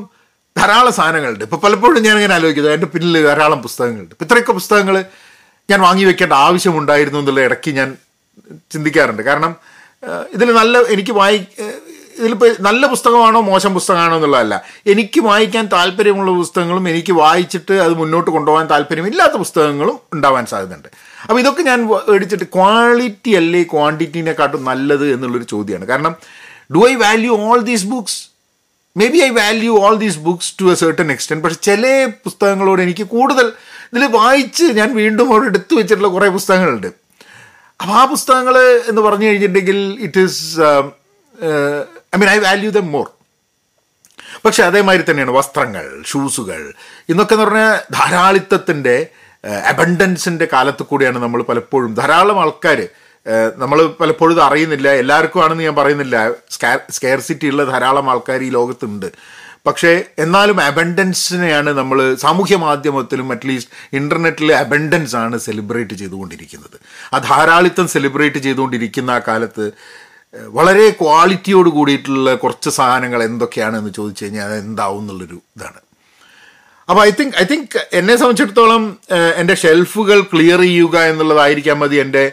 ധാരാളം 0.56 0.92
സാധനങ്ങളുണ്ട്. 0.96 1.44
ഇപ്പം 1.46 1.60
പലപ്പോഴും 1.62 2.00
ഞാൻ 2.06 2.16
ഇങ്ങനെ 2.20 2.34
ആലോചിക്കുന്നത്. 2.36 2.74
എന്റെ 2.76 2.88
പിന്നിൽ 2.94 3.16
ധാരാളം 3.26 3.60
പുസ്തകങ്ങളുണ്ട്. 3.66 4.12
ഇപ്പം 4.14 4.26
ഇത്രയൊക്കെ 4.28 4.54
പുസ്തകങ്ങൾ 4.58 4.96
ഞാൻ 5.70 5.80
വാങ്ങി 5.86 6.04
വെക്കേണ്ട 6.08 6.34
ആവശ്യമുണ്ടായിരുന്നു 6.46 7.18
എന്നുള്ള 7.22 7.40
ഇടയ്ക്ക് 7.48 7.70
ഞാൻ 7.78 7.88
ചിന്തിക്കാറുണ്ട്. 8.72 9.22
കാരണം 9.28 9.52
ഇതിൽ 10.36 10.48
നല്ല 10.60 10.78
എനിക്ക് 10.94 11.14
വായി 11.20 11.38
ഇതിലിപ്പോൾ 12.18 12.50
നല്ല 12.68 12.82
പുസ്തകമാണോ 12.92 13.40
മോശം 13.50 13.72
പുസ്തകമാണോ 13.78 14.14
എന്നുള്ളതല്ല. 14.18 14.54
എനിക്ക് 14.92 15.20
വായിക്കാൻ 15.30 15.64
താല്പര്യമുള്ള 15.76 16.30
പുസ്തകങ്ങളും 16.42 16.84
എനിക്ക് 16.92 17.12
വായിച്ചിട്ട് 17.22 17.74
അത് 17.86 17.94
മുന്നോട്ട് 18.02 18.30
കൊണ്ടുപോകാൻ 18.36 18.66
താല്പര്യമില്ലാത്ത 18.74 19.36
പുസ്തകങ്ങളും 19.44 19.98
ഉണ്ടാവാൻ 20.16 20.46
സാധ്യതയുണ്ട്. 20.52 20.88
അപ്പോൾ 21.22 21.40
ഇതൊക്കെ 21.40 21.62
ഞാൻ 21.62 21.88
മേടിച്ചിട്ട് 21.88 22.44
ക്വാളിറ്റി 22.44 23.30
അല്ലേ 23.30 23.62
ക്വാണ്ടിറ്റീനെക്കാട്ടും 23.62 24.64
നല്ലത് 24.64 25.12
എന്നുള്ളൊരു 25.12 25.44
ചോദ്യമാണ് 25.44 25.86
കാരണം 25.86 26.16
do 26.74 26.88
I 26.88 26.94
value 26.94 27.36
all 27.36 27.60
these 27.60 27.86
books 27.86 28.28
maybe 29.08 29.18
I 29.18 29.30
value 29.30 29.78
all 29.78 29.96
these 29.96 30.18
books 30.18 30.54
to 30.60 30.64
a 30.64 30.74
certain 30.74 31.12
extent 31.12 31.44
പക്ഷെ 31.44 31.56
ചില 31.62 32.12
പുസ്തകങ്ങളോട് 32.24 32.82
എനിക്ക് 32.82 33.02
കൂടുതൽ 33.02 33.52
ഇതിൽ 33.92 34.06
വായിച്ച് 34.06 34.64
ഞാൻ 34.64 34.94
വീണ്ടും 34.94 35.32
അവിടെ 35.32 35.46
എടുത്തു 35.46 35.74
വെച്ചിട്ടുള്ള 35.74 36.08
കുറേ 36.08 36.28
പുസ്തകങ്ങളുണ്ട്. 36.28 36.86
അപ്പോൾ 37.80 37.92
ആ 37.92 38.04
പുസ്തകങ്ങൾ 38.04 38.58
എന്ന് 38.88 39.02
പറഞ്ഞു 39.02 39.26
കഴിഞ്ഞിട്ടുണ്ടെങ്കിൽ 39.26 39.98
it 40.00 40.20
is 40.20 40.60
I 42.14 42.18
mean 42.18 42.30
I 42.30 42.38
value 42.38 42.70
them 42.70 42.92
more 42.92 43.10
പക്ഷെ 44.44 44.62
അതേമാതിരി 44.62 45.04
തന്നെയാണ് 45.10 45.30
വസ്ത്രങ്ങൾ 45.30 46.02
ഷൂസുകൾ 46.06 46.72
ഇന്നൊക്കെ 47.08 47.34
എന്ന് 47.34 47.44
പറഞ്ഞാൽ 47.44 47.82
ധാരാളിത്തത്തിന്റെ 47.92 49.10
അബണ്ടൻസിന്റെ 49.46 50.48
കാലത്ത് 50.52 50.82
കൂടിയാണ് 50.82 51.18
നമ്മൾ 51.18 51.42
പലപ്പോഴും 51.42 51.94
ധാരാളം 51.94 52.40
ആൾക്കാർ 52.40 52.88
നമ്മൾ 53.56 53.86
പലപ്പോഴും 54.00 54.42
അറിയുന്നില്ല. 54.42 54.88
എല്ലാവർക്കും 54.88 55.44
ആണെന്ന് 55.44 55.64
ഞാൻ 55.64 55.74
പറയുന്നില്ല. 55.74 56.30
സ്കെയർസിറ്റി 56.90 57.46
ഉള്ള 57.46 57.64
ധാരാളം 57.64 58.10
ആൾക്കാർ 58.10 58.42
ഈ 58.42 58.50
ലോകത്തുണ്ട്. 58.50 59.06
പക്ഷേ 59.66 60.04
എന്നാലും 60.18 60.60
അബണ്ടൻസിനെയാണ് 60.60 61.70
നമ്മൾ 61.70 62.14
സാമൂഹ്യ 62.14 62.56
മാധ്യമത്തിലും 62.56 63.32
അറ്റ്ലീസ്റ്റ് 63.32 63.96
ഇന്റർനെറ്റിൽ 63.96 64.52
അബണ്ടൻസ് 64.52 65.16
ആണ് 65.16 65.38
സെലിബ്രേറ്റ് 65.38 65.94
ചെയ്തുകൊണ്ടിരിക്കുന്നത്. 65.94 66.76
ആ 67.14 67.18
ധാരാളിത്തം 67.18 67.88
സെലിബ്രേറ്റ് 67.88 68.38
ചെയ്തുകൊണ്ടിരിക്കുന്ന 68.38 69.10
ആ 69.10 69.18
കാലത്ത് 69.18 69.72
വളരെ 70.46 70.90
ക്വാളിറ്റിയോട് 70.90 71.68
കൂടിയിട്ടുള്ള 71.68 72.34
കുറച്ച് 72.34 72.70
സാധനങ്ങൾ 72.70 73.22
എന്തൊക്കെയാണെന്ന് 73.22 73.92
ചോദിച്ചു 73.92 74.24
കഴിഞ്ഞാൽ 74.24 74.44
അത് 74.44 74.58
എന്താവും 74.58 75.00
എന്നുള്ളൊരു 75.00 75.40
ഇതാണ്. 75.56 75.80
അപ്പോൾ 76.88 77.02
ഐ 77.06 77.10
തിങ്ക് 77.10 77.36
ഐ 77.40 77.44
തിങ്ക് 77.44 77.76
എന്നെ 77.92 78.16
സംബന്ധിച്ചിടത്തോളം 78.16 78.82
എന്റെ 79.36 79.54
ഷെൽഫുകൾ 79.54 80.20
ക്ലിയർ 80.32 80.60
ചെയ്യുക 80.60 80.96
എന്നുള്ളതായിരിക്കാം 81.12 81.78
മതി 81.80 81.96
എന്റെ 81.96 82.24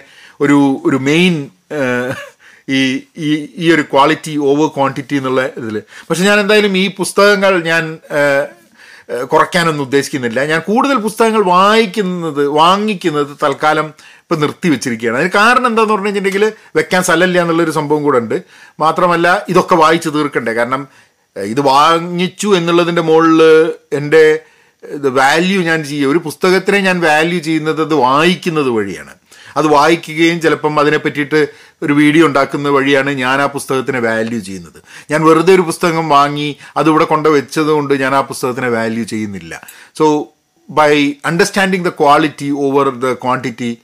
ഒരു 0.41 0.57
ഒരു 0.85 0.97
മെയിൻ 1.09 1.35
ഈ 2.69 2.81
ഈ 3.17 3.29
ഈ 3.63 3.71
ഒരു 3.75 3.83
ക്വാളിറ്റി 3.93 4.33
ഓവർ 4.49 4.67
ക്വാണ്ടിറ്റി 4.75 5.15
എന്നുള്ള 5.15 5.41
ഇതിൽ 5.61 5.77
പക്ഷെ 6.09 6.23
ഞാൻ 6.23 6.37
എന്തായാലും 6.39 6.77
ഈ 6.77 6.85
പുസ്തകങ്ങൾ 6.99 7.53
ഞാൻ 7.71 7.85
കുറയ്ക്കാനൊന്നും 9.31 9.83
ഉദ്ദേശിക്കുന്നില്ല. 9.83 10.39
ഞാൻ 10.49 10.59
കൂടുതൽ 10.67 10.97
പുസ്തകങ്ങൾ 11.05 11.41
വായിക്കുന്നത് 11.55 12.47
വാങ്ങിക്കുന്നത് 12.59 13.31
തൽക്കാലം 13.43 13.87
ഇപ്പം 14.21 14.39
നിർത്തി 14.43 14.67
വെച്ചിരിക്കുകയാണ്. 14.73 15.17
അതിന് 15.19 15.31
കാരണം 15.39 15.67
എന്താന്ന് 15.71 15.93
പറഞ്ഞു 15.93 16.07
കഴിഞ്ഞിട്ടുണ്ടെങ്കിൽ 16.07 16.53
വെക്കാൻ 16.77 17.01
സ്ഥലമില്ല 17.03 17.41
എന്നുള്ളൊരു 17.41 17.73
സംഭവം 17.79 18.03
കൂടെ 18.03 18.17
ഉണ്ട്. 18.23 18.37
മാത്രമല്ല 18.79 19.27
ഇതൊക്കെ 19.49 19.75
വായിച്ച് 19.75 20.09
തീർക്കണ്ടേ? 20.09 20.53
കാരണം 20.53 20.83
ഇത് 21.35 21.61
വാങ്ങിച്ചു 21.61 22.47
എന്നുള്ളതിന്റെ 22.47 23.01
മുകളിൽ 23.01 23.41
എന്റെ 23.93 24.39
വാല്യൂ 25.09 25.61
ഞാൻ 25.61 25.83
ചെയ്യുക. 25.83 26.11
ഒരു 26.11 26.17
പുസ്തകത്തിനെ 26.17 26.79
ഞാൻ 26.79 27.01
വാല്യൂ 27.01 27.39
ചെയ്യുന്നത് 27.39 27.81
അത് 27.81 27.93
വായിക്കുന്നത് 27.93 28.69
വഴിയാണ്. 28.69 29.13
അത് 29.57 29.67
വായിക്കുകയും 29.67 30.41
ചിലപ്പം 30.41 30.79
അതിനെ 30.79 30.97
പറ്റിയിട്ട് 30.97 31.47
ഒരു 31.83 31.93
വീഡിയോ 31.93 32.27
ഉണ്ടാക്കുന്ന 32.27 32.69
വഴിയാണ് 32.69 33.09
ഞാൻ 33.09 33.41
ആ 33.41 33.45
പുസ്തകത്തിനെ 33.45 33.99
വാല്യൂ 33.99 34.39
ചെയ്യുന്നത്. 34.39 34.81
ഞാൻ 35.11 35.25
വെറുതെ 35.25 35.55
ഒരു 35.55 35.61
പുസ്തകം 35.61 36.09
വാങ്ങി 36.09 36.57
അത് 36.77 36.89
ഇവിടെ 36.89 37.05
കൊണ്ട് 37.05 37.29
വെച്ചത് 37.29 37.67
കൊണ്ട് 37.67 37.93
ഞാൻ 37.93 38.15
ആ 38.15 38.21
പുസ്തകത്തിനെ 38.21 38.69
വാല്യൂ 38.69 39.03
ചെയ്യുന്നില്ല. 39.03 39.67
So 39.97 40.27
by 40.69 41.13
understanding 41.25 41.85
the 41.85 41.89
quality 41.89 42.51
over 42.51 42.89
the 42.89 43.13
quantity 43.13 43.77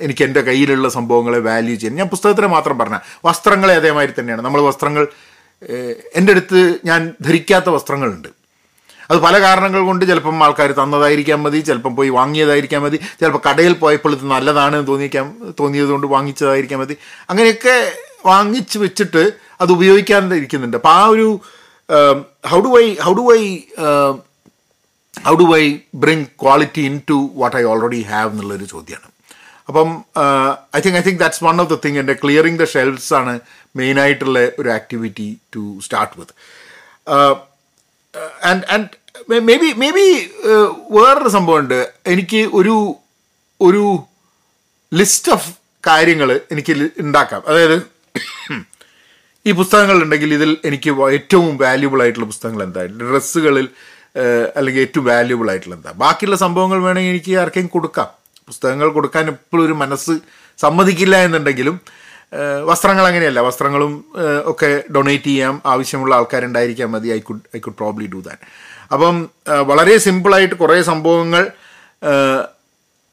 എനിക്ക് 0.00 0.24
എന്റെ 0.24 0.40
കയ്യിലുള്ള 0.40 0.88
സംഭവങ്ങളെ 0.88 1.38
വാല്യൂ 1.38 1.74
ചെയ്യാൻ. 1.76 1.96
ഞാൻ 1.96 2.08
പുസ്തകത്തിനെ 2.08 2.46
മാത്രം 2.46 2.78
പറഞ്ഞ 2.78 2.98
വസ്ത്രങ്ങളെ 3.24 3.74
അതേമാതിരി 3.74 4.12
തന്നെയാണ്. 4.18 4.42
നമ്മൾ 4.42 4.60
വസ്ത്രങ്ങൾ 4.60 5.08
എന്റെ 6.14 6.32
അടുത്ത് 6.32 6.78
ഞാൻ 6.84 7.14
ധരിക്കാത്ത 7.22 7.68
വസ്ത്രങ്ങളുണ്ട്. 7.68 8.28
അത് 9.10 9.18
പല 9.18 9.40
കാരണങ്ങൾ 9.40 9.80
കൊണ്ട് 9.80 10.04
ചിലപ്പം 10.04 10.44
ആൾക്കാർ 10.44 10.72
തന്നതായിരിക്കാം 10.72 11.42
മതി 11.42 11.58
ചിലപ്പം 11.58 11.96
പോയി 11.96 12.08
വാങ്ങിയതായിരിക്കാൻ 12.08 12.82
മതി 12.82 12.96
ചിലപ്പോൾ 12.96 13.48
കടയിൽ 13.50 13.72
പോയപ്പോൾ 13.72 14.12
ഇത് 14.12 14.24
നല്ലതാണ് 14.24 14.76
എന്ന് 14.76 14.88
തോന്നിക്കാൻ 14.88 15.36
തോന്നിയത് 15.60 15.88
കൊണ്ട് 15.88 16.06
വാങ്ങിച്ചതായിരിക്കാൻ 16.06 16.80
മതി. 16.80 16.96
അങ്ങനെയൊക്കെ 17.30 17.92
വാങ്ങിച്ച് 18.26 18.78
വെച്ചിട്ട് 18.78 19.32
അത് 19.60 19.72
ഉപയോഗിക്കാതിരിക്കുന്നുണ്ട് 19.72 20.76
അപ്പോൾ 20.76 20.88
ആ 20.88 21.06
ഒരു 21.06 21.40
how 22.50 22.60
do 22.60 22.80
I 22.80 22.94
how 22.94 23.12
do 23.12 23.34
I 23.36 23.62
how 25.26 25.34
do 25.34 25.56
I 25.56 25.78
bring 25.94 26.24
quality 26.42 26.80
in 26.80 27.00
to 27.10 27.30
what 27.34 27.56
I 27.56 27.62
already 27.62 28.02
have 28.02 28.30
എന്നുള്ളൊരു 28.30 28.64
ചോദ്യമാണ് 28.64 29.13
അപ്പം 29.68 29.90
I 30.76 30.80
think 30.84 30.98
I 30.98 31.02
think 31.06 31.20
that's 31.22 31.42
one 31.44 31.60
of 31.62 31.70
the 31.74 31.78
thing 31.84 31.98
എന്റെ 32.02 32.14
ക്ലിയറിങ് 32.22 32.58
ദ 32.62 32.64
ഷെൽഫ്സ് 32.74 33.14
ആണ് 33.20 33.34
മെയിനായിട്ടുള്ള 33.76 34.38
ഒരു 34.58 34.68
activity 34.78 35.28
to 35.56 35.62
start 35.84 36.14
with 36.20 36.34
and 38.50 38.64
and 38.74 38.88
maybe 39.62 39.68
maybe 39.96 40.06
വേറൊരു 40.96 41.30
സംഭവമുണ്ട്. 41.36 41.78
എനിക്ക് 42.12 42.40
ഒരു 42.60 42.74
ഒരു 43.60 43.84
ലിസ്റ്റ് 44.92 45.32
ഓഫ് 45.32 45.50
കാര്യങ്ങൾ 45.86 46.28
എനിക്ക് 46.52 46.72
ഉണ്ടാക്കാം. 47.04 47.42
അതായത് 47.50 47.76
ഈ 49.46 49.52
പുസ്തകങ്ങൾ 49.60 49.96
ഉണ്ടെങ്കിൽ 50.04 50.30
ഇതിൽ 50.34 50.50
എനിക്ക് 50.68 50.90
ഏറ്റവും 51.16 51.56
വാല്യുബിൾ 51.62 52.00
ആയിട്ടുള്ള 52.02 52.26
പുസ്തകങ്ങൾ 52.32 52.62
എന്താ? 52.66 52.82
ഡ്രസ്സുകളിൽ 53.00 53.66
അല്ലെങ്കിൽ 54.58 54.82
ഏറ്റവും 54.86 55.06
വാല്യുബിൾ 55.12 55.48
ആയിട്ടുള്ള 55.52 55.74
എന്താ? 55.78 55.92
ബാക്കിയുള്ള 56.02 56.36
സംഭവങ്ങൾ 56.44 56.78
വേണമെങ്കിൽ 56.86 57.12
എനിക്ക് 57.14 57.32
ആർക്കെങ്കിലും 57.42 57.74
കൊടുക്കാം. 57.76 58.10
പുസ്തകങ്ങൾ 58.48 58.88
കൊടുക്കാൻ 58.88 59.28
എപ്പോഴും 59.28 59.66
ഒരു 59.66 59.72
മനസ്സ് 59.72 60.14
സമ്മതിക്കില്ല 60.58 61.16
എന്നുണ്ടെങ്കിലും 61.16 61.80
വസ്ത്രങ്ങൾ 62.68 63.06
അങ്ങനെയല്ല. 63.06 63.40
വസ്ത്രങ്ങളും 63.40 63.92
ഒക്കെ 64.44 64.82
ഡൊണേറ്റ് 64.94 65.24
ചെയ്യാം. 65.24 65.62
ആവശ്യമുള്ള 65.66 66.14
ആൾക്കാരുണ്ടായിരിക്കാം 66.14 66.92
മതി. 66.92 67.12
I 67.12 67.18
could 67.18 67.56
I 67.56 67.58
could 67.58 67.74
probably 67.74 68.06
do 68.06 68.20
that 68.20 68.42
അപ്പം 68.92 69.30
വളരെ 69.70 69.98
സിമ്പിളായിട്ട് 69.98 70.54
കുറേ 70.54 70.82
സംഭവങ്ങൾ 70.82 71.44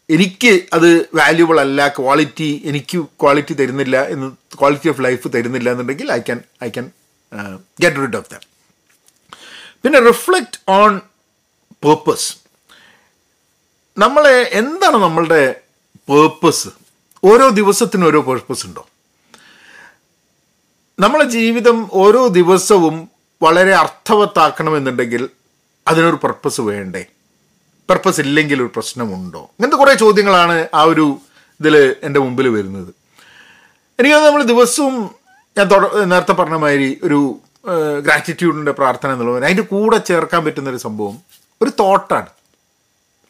എനിക്ക് 0.10 0.62
അത് 0.74 0.88
വാല്യൂബിൾ 1.16 1.60
അല്ല 1.60 1.88
ക്വാളിറ്റി 1.88 2.62
എനിക്ക് 2.66 3.00
ക്വാളിറ്റി 3.00 3.54
തരുന്നില്ല 3.54 3.98
എന്ന് 4.04 4.28
ക്വാളിറ്റി 4.60 4.90
ഓഫ് 4.90 5.02
ലൈഫ് 5.02 5.28
തരുന്നില്ല 5.36 5.72
എന്നുണ്ടെങ്കിൽ 5.72 6.12
I 6.12 6.20
can 6.20 6.40
I 6.64 6.70
can 6.70 6.92
get 7.82 7.96
rid 7.96 8.18
of 8.18 8.30
that 8.32 8.48
പിന്നെ 9.84 10.00
റിഫ്ലക്റ്റ് 10.00 10.60
ഓൺ 10.70 11.00
പേർപ്പസ് 11.86 12.28
നമ്മളെ 13.98 14.50
എന്താണ് 14.54 14.96
നമ്മളുടെ 14.96 15.60
പേർപ്പസ് 16.10 16.68
ഓരോ 17.24 17.50
ദിവസത്തിനും 17.50 18.08
ഓരോ 18.08 18.22
പേർപ്പസ് 18.22 18.66
ഉണ്ടോ? 18.66 18.88
നമ്മളെ 21.00 21.24
ജീവിതം 21.24 21.90
ഓരോ 21.94 22.28
ദിവസവും 22.28 23.10
വളരെ 23.44 23.74
അർത്ഥവത്താക്കണമെന്നുണ്ടെങ്കിൽ 23.76 25.30
അതിനൊരു 25.88 26.16
പർപ്പസ് 26.16 26.62
വേണ്ടേ? 26.62 27.06
പർപ്പസ് 27.90 28.20
ഇല്ലെങ്കിൽ 28.20 28.58
ഒരു 28.62 28.72
പ്രശ്നമുണ്ടോ? 28.76 29.40
ഇങ്ങനത്തെ 29.40 29.78
കുറേ 29.78 29.94
ചോദ്യങ്ങളാണ് 29.94 30.68
ആ 30.74 30.84
ഒരു 30.84 31.18
ഇതിൽ 31.60 31.96
എന്റെ 32.04 32.20
മുമ്പിൽ 32.20 32.48
വരുന്നത്. 32.48 32.94
എനിക്ക് 34.00 34.16
നമ്മൾ 34.16 34.44
ദിവസവും 34.44 34.96
ഞാൻ 35.58 35.68
നേരത്തെ 36.10 36.32
പറഞ്ഞ 36.32 36.56
മാതിരി 36.56 37.00
ഒരു 37.04 37.40
ഗ്രാറ്റിറ്റ്യൂഡിന്റെ 38.00 38.72
പ്രാർത്ഥന 38.72 39.14
എന്നുള്ളത് 39.14 39.46
അതിന്റെ 39.46 39.64
കൂടെ 39.64 39.98
ചേർക്കാൻ 39.98 40.46
പറ്റുന്നൊരു 40.46 40.78
സംഭവം 40.78 41.18
ഒരു 41.62 41.72
തോട്ടാണ്. 41.80 42.28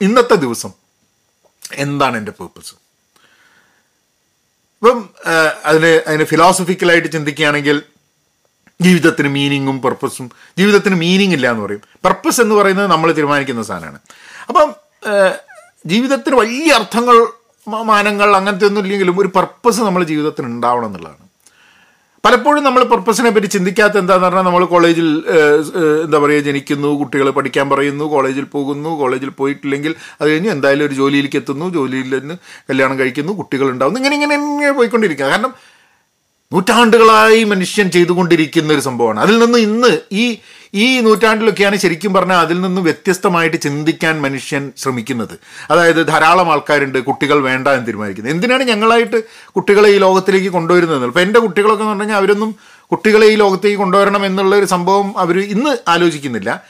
ഇന്നത്തെ 0.02 0.36
ദിവസം 0.36 0.72
എന്താണ് 1.74 2.18
എന്റെ 2.18 2.32
പേർപ്പസ് 2.32 2.76
ഇപ്പം 4.78 5.10
അതിന് 5.66 6.02
അതിന് 6.08 6.24
ഫിലോസഫിക്കലായിട്ട് 6.24 7.08
ചിന്തിക്കുകയാണെങ്കിൽ 7.12 7.82
ജീവിതത്തിന് 8.82 9.28
മീനിങ്ങും 9.28 9.82
പർപ്പസും 9.82 10.32
ജീവിതത്തിന് 10.58 10.96
മീനിങ് 10.96 11.34
ഇല്ല 11.34 11.52
എന്ന് 11.52 11.64
പറയും. 11.64 11.82
പർപ്പസ് 12.06 12.42
എന്ന് 12.42 12.56
പറയുന്നത് 12.56 12.88
നമ്മൾ 12.88 13.12
തീരുമാനിക്കുന്ന 13.12 13.64
സാധനമാണ്. 13.64 14.00
അപ്പം 14.50 14.76
ജീവിതത്തിന് 15.86 16.36
വലിയ 16.36 16.72
അർത്ഥങ്ങൾ 16.72 17.28
മാനങ്ങൾ 17.68 18.36
അങ്ങനത്തെ 18.36 18.66
ഒന്നും 18.66 18.82
ഇല്ലെങ്കിലും 18.82 19.20
ഒരു 19.20 19.28
പർപ്പസ് 19.28 19.82
നമ്മൾ 19.82 20.04
ജീവിതത്തിന് 20.04 20.48
ഉണ്ടാവണം 20.48 20.86
എന്നുള്ളതാണ്. 20.86 21.31
പലപ്പോഴും 22.26 22.64
നമ്മൾ 22.66 22.82
പർപ്പസിനെ 22.92 23.30
പറ്റി 23.36 23.48
ചിന്തിക്കാത്ത 23.54 23.96
എന്താന്ന് 24.02 24.26
പറഞ്ഞാൽ 24.26 24.46
നമ്മൾ 24.48 24.64
കോളേജിൽ 24.74 25.08
എന്താ 26.06 26.18
പറയുക 26.24 26.44
ജനിക്കുന്നു 26.48 26.90
കുട്ടികൾ 27.00 27.28
പഠിക്കാൻ 27.38 27.66
പറയുന്നു 27.74 28.06
കോളേജിൽ 28.14 28.46
പോകുന്നു 28.56 28.90
കോളേജിൽ 29.02 29.32
പോയിട്ടില്ലെങ്കിൽ 29.40 29.94
അത് 30.20 30.28
കഴിഞ്ഞ് 30.32 30.52
എന്തായാലും 30.56 30.86
ഒരു 30.88 30.96
ജോലിയിലേക്ക് 31.02 31.40
എത്തുന്നു 31.42 31.68
ജോലിയിൽ 31.78 32.10
നിന്ന് 32.16 32.36
കല്യാണം 32.70 32.96
കഴിക്കുന്നു 33.02 33.34
കുട്ടികൾ 33.42 33.68
ഉണ്ടാവുന്നു 33.74 34.00
ഇങ്ങനെ 34.02 34.18
ഇങ്ങനെ 34.20 34.36
ഇങ്ങനെ 34.42 34.74
പോയിക്കൊണ്ടിരിക്കുക. 34.80 35.30
കാരണം 35.34 35.54
നൂറ്റാണ്ടുകളായി 36.52 37.42
മനുഷ്യൻ 37.54 37.88
ചെയ്തുകൊണ്ടിരിക്കുന്ന 37.96 38.76
ഒരു 38.78 38.84
സംഭവമാണ്. 38.90 39.20
അതിൽ 39.26 39.36
നിന്ന് 39.44 39.60
ഇന്ന് 39.68 39.92
ഈ 40.24 40.26
ഈ 40.74 41.00
നൂറ്റാണ്ടിലൊക്കെയാണ് 41.00 41.76
ശരിക്കും 41.76 42.14
പറഞ്ഞാൽ 42.14 42.38
അതിൽ 42.38 42.62
നിന്നും 42.62 42.84
വ്യത്യസ്തമായിട്ട് 42.84 43.58
ചിന്തിക്കാൻ 43.58 44.22
മനുഷ്യൻ 44.22 44.72
ശ്രമിക്കുന്നത്. 44.78 45.40
അതായത് 45.72 46.08
ധാരാളം 46.08 46.52
ആൾക്കാരുണ്ട് 46.52 47.00
കുട്ടികൾ 47.00 47.40
വേണ്ട 47.44 47.68
എന്ന് 47.68 47.88
തീരുമാനിക്കുന്നത് 47.88 48.34
എന്തിനാണ് 48.34 48.64
ഞങ്ങളായിട്ട് 48.64 49.24
കുട്ടികളെ 49.56 49.90
ഈ 49.90 49.98
ലോകത്തിലേക്ക് 49.98 50.48
കൊണ്ടുവരുന്നത്? 50.48 51.06
അപ്പോൾ 51.06 51.20
എന്റെ 51.20 51.40
കുട്ടികളൊക്കെ 51.40 51.84
എന്ന് 51.84 51.98
പറഞ്ഞാൽ 51.98 52.18
അവരൊന്നും 52.18 52.56
കുട്ടികളെ 52.92 53.26
ഈ 53.26 53.36
ലോകത്തേക്ക് 53.36 53.78
കൊണ്ടുവരണം 53.78 54.26
എന്നുള്ള 54.26 54.56
ഒരു 54.56 54.66
സംഭവം 54.66 55.14
അവർ 55.18 55.40
ഇന്ന് 55.40 55.78
ആലോചിക്കുന്നില്ല. 55.90 56.62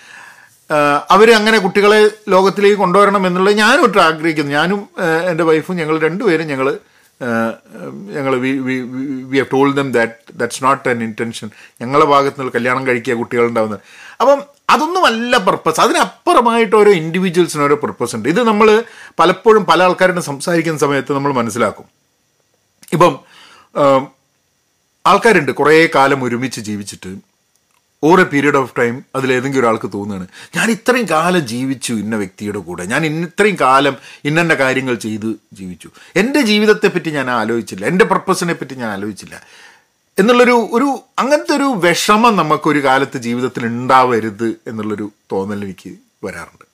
അവർ 1.11 1.31
അങ്ങനെ 1.31 1.57
കുട്ടികളെ 1.57 2.09
ലോകത്തിലേക്ക് 2.29 2.77
കൊണ്ടുവരണം 2.77 3.27
എന്നുള്ളത് 3.27 3.57
ഞാനും 3.57 4.01
ആഗ്രഹിക്കുന്നു 4.01 4.51
ഞാനും 4.51 4.89
എന്റെ 5.29 5.43
വൈഫും 5.43 5.75
ഞങ്ങൾ 5.75 5.99
രണ്ടുപേരും 5.99 6.47
ഞങ്ങൾ 6.47 6.77
ഞങ്ങൾ 8.15 8.35
we 8.35 8.51
we 9.31 9.37
have 9.39 9.51
told 9.53 9.77
them 9.77 9.91
that 9.91 10.37
that's 10.39 10.63
not 10.63 10.89
an 10.89 11.03
intention 11.03 11.49
ഞങ്ങളുടെ 11.81 12.07
ഭാഗത്ത് 12.09 12.39
നിന്ന് 12.39 12.53
കല്യാണം 12.55 12.87
കഴിക്കുക 12.87 13.13
കുട്ടികളുണ്ടാവുന്നത്. 13.13 13.79
അപ്പം 14.21 14.41
അതൊന്നുമല്ല 14.69 15.37
പർപ്പസ് 15.37 15.81
അതിനപ്പുറമായിട്ട് 15.81 16.75
ഓരോ 16.75 16.91
ഇൻഡിവിജ്വൽസിന് 16.91 17.63
ഓരോ 17.63 17.75
പർപ്പസ് 17.75 18.15
ഉണ്ട്. 18.15 18.29
ഇത് 18.29 18.41
നമ്മൾ 18.47 18.83
പലപ്പോഴും 19.19 19.65
പല 19.65 19.83
ആൾക്കാരോട് 19.83 20.19
സംസാരിക്കുന്ന 20.19 20.79
സമയത്ത് 20.79 21.13
നമ്മൾ 21.13 21.33
മനസ്സിലാക്കും. 21.33 21.85
ഇപ്പം 22.93 23.19
ആൾക്കാരുണ്ട്. 25.05 25.51
കുറേ 25.51 25.89
കാലം 25.95 26.23
ഒരുമിച്ച് 26.23 26.61
ജീവിച്ചിട്ട് 26.61 27.30
over 28.03 28.21
a 28.21 28.23
period 28.23 28.55
of 28.55 28.73
time 28.79 29.05
അതിലേതെങ്കിലും 29.15 29.61
ഒരാൾക്ക് 29.61 29.89
തോന്നുകയാണ്. 29.93 30.27
ഞാൻ 30.55 30.71
ഇത്രയും 30.71 31.07
കാലം 31.11 31.39
ജീവിച്ചു 31.39 31.93
ഇന്ന 31.93 32.15
വ്യക്തിയുടെ 32.15 32.59
കൂടെ. 32.59 32.83
ഞാൻ 32.83 33.05
ഇത്രയും 33.05 33.57
കാലം 33.61 33.95
ഇന്നെ 34.25 34.55
കാര്യങ്ങൾ 34.55 34.95
ചെയ്ത് 34.95 35.35
ജീവിച്ചു. 35.53 35.89
എന്റെ 36.15 36.41
ജീവിതത്തെ 36.41 36.87
പറ്റി 36.87 37.09
ഞാൻ 37.09 37.29
ആലോചിച്ചില്ല. 37.29 37.85
എന്റെ 37.85 38.05
പർപ്പസിനെ 38.05 38.53
പറ്റി 38.53 38.73
ഞാൻ 38.73 38.89
ആലോചിച്ചില്ല. 38.89 39.41
എന്നുള്ളൊരു 40.19 40.69
ഒരു 40.71 40.99
അങ്ങനത്തെ 41.19 41.55
ഒരു 41.55 41.63
വിഷമം 41.63 42.35
നമുക്കൊരു 42.35 42.83
കാലത്ത് 42.83 43.17
ജീവിതത്തിൽ 43.17 43.65
ഉണ്ടാവരുത് 43.65 44.55
എന്നുള്ളൊരു 44.67 45.11
തോന്നൽ 45.31 45.63
എനിക്ക് 45.63 45.95
വരാറുണ്ട്. 46.23 46.65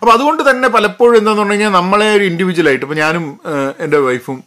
അപ്പോൾ 0.00 0.12
അതുകൊണ്ട് 0.12 0.50
തന്നെ 0.50 0.68
പലപ്പോഴും 0.68 1.16
എന്താണെന്ന് 1.18 1.42
പറഞ്ഞു 1.42 1.52
കഴിഞ്ഞാൽ 1.52 1.70
നമ്മളെ 1.70 2.14
ഒരു 2.14 2.24
ഇൻഡിവിജ്വലായിട്ട് 2.24 2.84
ഇപ്പോൾ 2.84 2.94
ഞാനും 2.94 3.40
എന്റെ 3.80 3.98
വൈഫും 3.98 4.44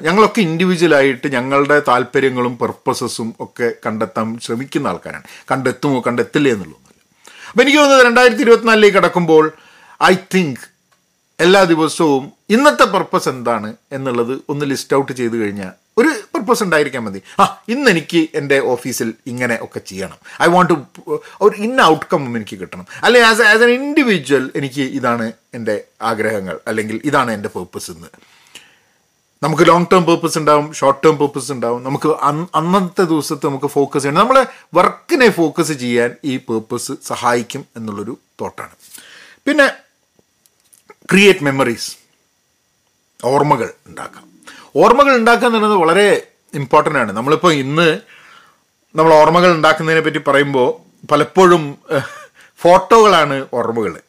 ഞങ്ങളൊക്കെ 0.00 0.40
ഇൻഡിവിജ്വലായിട്ട് 0.40 1.32
ഞങ്ങളുടെ 1.32 1.82
താല്പര്യങ്ങളും 1.88 2.58
പർപ്പസസും 2.58 3.34
ഒക്കെ 3.40 3.72
കണ്ടെത്താൻ 3.86 4.38
ശ്രമിക്കുന്ന 4.38 4.88
ആൾക്കാരാണ്. 4.88 5.22
കണ്ടെത്തുമോ 5.50 6.02
കണ്ടെത്തില്ലേ 6.06 6.52
എന്നുള്ളതൊന്നുമില്ല. 6.52 7.02
അപ്പോൾ 7.50 7.62
എനിക്ക് 7.62 7.78
തോന്നുന്നത് 7.78 8.06
രണ്ടായിരത്തി 8.06 8.42
ഇരുപത്തിനാലിലേക്ക് 8.42 8.96
കടക്കുമ്പോൾ 8.96 9.52
ഐ 10.02 10.14
തിങ്ക് 10.34 10.72
എല്ലാ 11.40 11.64
ദിവസവും 11.64 12.32
ഇന്നത്തെ 12.50 12.84
പർപ്പസ് 12.84 13.28
എന്താണ് 13.28 13.74
എന്നുള്ളത് 13.92 14.40
ഒന്ന് 14.48 14.66
ലിസ്റ്റ് 14.66 14.96
ഔട്ട് 14.96 15.12
ചെയ്ത് 15.12 15.36
കഴിഞ്ഞാൽ 15.36 15.70
ഒരു 15.98 16.08
പർപ്പസ് 16.34 16.62
ഉണ്ടായിരിക്കാൻ 16.62 17.04
മതി. 17.04 17.22
ആ 17.40 17.62
ഇന്ന് 17.68 17.90
എനിക്ക് 17.90 18.28
എന്റെ 18.34 18.58
ഓഫീസിൽ 18.58 19.14
ഇങ്ങനെ 19.26 19.58
ഒക്കെ 19.62 19.78
ചെയ്യണം. 19.78 20.18
ഐ 20.42 20.46
വോണ്ട് 20.46 20.74
ടു 20.74 20.84
ഒരു 21.40 21.54
ഇന്ന 21.56 21.80
ഔട്ട്കം 21.80 22.36
എനിക്ക് 22.36 22.56
കിട്ടണം. 22.60 22.86
അല്ലെങ്കിൽ 23.02 23.28
ആസ് 23.28 23.42
ആസ് 23.42 23.62
എൻ 23.62 23.70
ഇൻഡിവിജ്വൽ 23.70 24.50
എനിക്ക് 24.56 24.80
ഇതാണ് 24.80 25.32
എന്റെ 25.54 25.84
ആഗ്രഹങ്ങൾ 26.02 26.60
അല്ലെങ്കിൽ 26.66 27.00
ഇതാണ് 27.04 27.30
എന്റെ 27.30 27.48
പേർപ്പസ് 27.48 27.90
എന്ന്. 27.90 28.06
നമുക്ക് 29.42 29.62
ലോങ് 29.68 29.86
ടേം 29.92 30.04
പേർപ്പസ് 30.04 30.38
ഉണ്ടാവും 30.38 30.72
ഷോർട്ട് 30.72 31.06
ടേം 31.06 31.16
പേർപ്പസ് 31.18 31.52
ഉണ്ടാവും. 31.52 31.84
നമുക്ക് 31.84 32.08
അന്ന് 32.22 32.46
അന്നത്തെ 32.54 33.02
ദിവസത്തെ 33.02 33.46
നമുക്ക് 33.46 33.66
ഫോക്കസ് 33.66 34.02
ചെയ്യണം. 34.02 34.20
നമ്മളെ 34.20 34.46
വർക്കിനെ 34.74 35.28
ഫോക്കസ് 35.28 35.72
ചെയ്യാൻ 35.72 36.10
ഈ 36.24 36.36
പേർപ്പസ് 36.36 36.92
സഹായിക്കും 37.06 37.64
എന്നുള്ളൊരു 37.76 38.18
തോട്ടാണ് 38.40 38.74
പിന്നെ 39.46 39.66
ക്രിയേറ്റ് 41.10 41.44
മെമ്മറീസ് 41.44 41.90
ഓർമ്മകൾ 43.24 43.70
ഉണ്ടാക്കാം. 43.86 44.24
ഓർമ്മകൾ 44.76 45.14
ഉണ്ടാക്കുക 45.16 45.46
എന്ന് 45.46 45.58
പറയുന്നത് 45.58 45.80
വളരെ 45.80 46.06
ഇമ്പോർട്ടന്റ് 46.54 46.98
ആണ്. 46.98 47.12
നമ്മളിപ്പോൾ 47.12 47.52
ഇന്ന് 47.52 48.00
നമ്മൾ 48.96 49.14
ഓർമ്മകൾ 49.14 49.50
ഉണ്ടാക്കുന്നതിനെ 49.52 50.00
പറ്റി 50.00 50.18
പറയുമ്പോൾ 50.18 50.70
പലപ്പോഴും 51.10 51.78
ഫോട്ടോകളാണ് 52.62 53.46
ഓർമ്മകൾ 53.54 54.00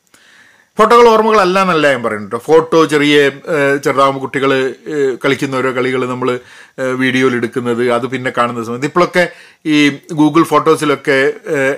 ഫോട്ടോകൾ 0.80 1.06
ഓർമ്മകളല്ല 1.14 1.58
എന്നല്ല 1.64 1.86
ഞാൻ 1.94 2.02
പറയുന്നുണ്ട് 2.04 2.38
ഫോട്ടോ 2.46 2.78
ചെറിയ 2.92 3.16
ചെറുതാകുമ്പോൾ 3.86 4.22
കുട്ടികൾ 4.24 4.52
കളിക്കുന്ന 5.24 5.58
ഓരോ 5.60 5.72
കളികൾ 5.78 6.02
നമ്മൾ 6.12 6.30
വീഡിയോയിൽ 7.02 7.34
എടുക്കുന്നത് 7.40 7.84
അത് 7.96 8.06
പിന്നെ 8.14 8.32
കാണുന്ന 8.38 8.64
സമയത്ത്. 8.68 8.88
ഇപ്പോഴൊക്കെ 8.92 9.24
ഈ 9.74 9.76
ഗൂഗിൾ 10.22 10.44
ഫോട്ടോസിലൊക്കെ 10.52 11.18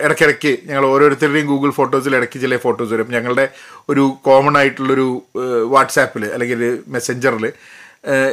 ഇടയ്ക്കിടയ്ക്ക് 0.06 0.52
ഞങ്ങൾ 0.70 0.86
ഓരോരുത്തരുടെയും 0.92 1.50
ഗൂഗിൾ 1.52 1.72
ഫോട്ടോസിൽ 1.80 2.16
ഇടയ്ക്ക് 2.20 2.40
ചില 2.44 2.58
ഫോട്ടോസ് 2.66 2.92
വരും. 2.96 3.10
ഞങ്ങളുടെ 3.16 3.46
ഒരു 3.94 4.06
കോമൺ 4.28 4.58
ആയിട്ടുള്ളൊരു 4.60 5.08
വാട്സാപ്പിൽ 5.74 6.26
അല്ലെങ്കിൽ 6.36 6.62
മെസ്സഞ്ചറിൽ 6.96 7.48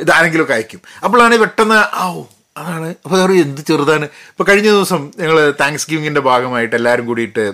ഇതാരെങ്കിലുമൊക്കെ 0.04 0.56
അയക്കും. 0.58 0.82
അപ്പോഴാണ് 1.04 1.38
പെട്ടെന്ന് 1.44 1.80
ആ 2.02 2.06
ഓ 2.12 2.22
അതാണ്. 2.60 2.90
അപ്പോൾ 3.04 3.18
അവർ 3.22 3.32
എന്ത് 3.46 3.60
ചെറുതാണ്. 3.72 4.06
ഇപ്പോൾ 4.32 4.46
കഴിഞ്ഞ 4.50 4.68
ദിവസം 4.76 5.02
ഞങ്ങൾ 5.22 5.38
താങ്ക്സ് 5.62 5.88
ഗിവിങ്ങിന്റെ 5.90 6.22
ഭാഗമായിട്ട് 6.30 6.76
എല്ലാവരും 6.80 7.06
കൂടിയിട്ട് 7.10 7.46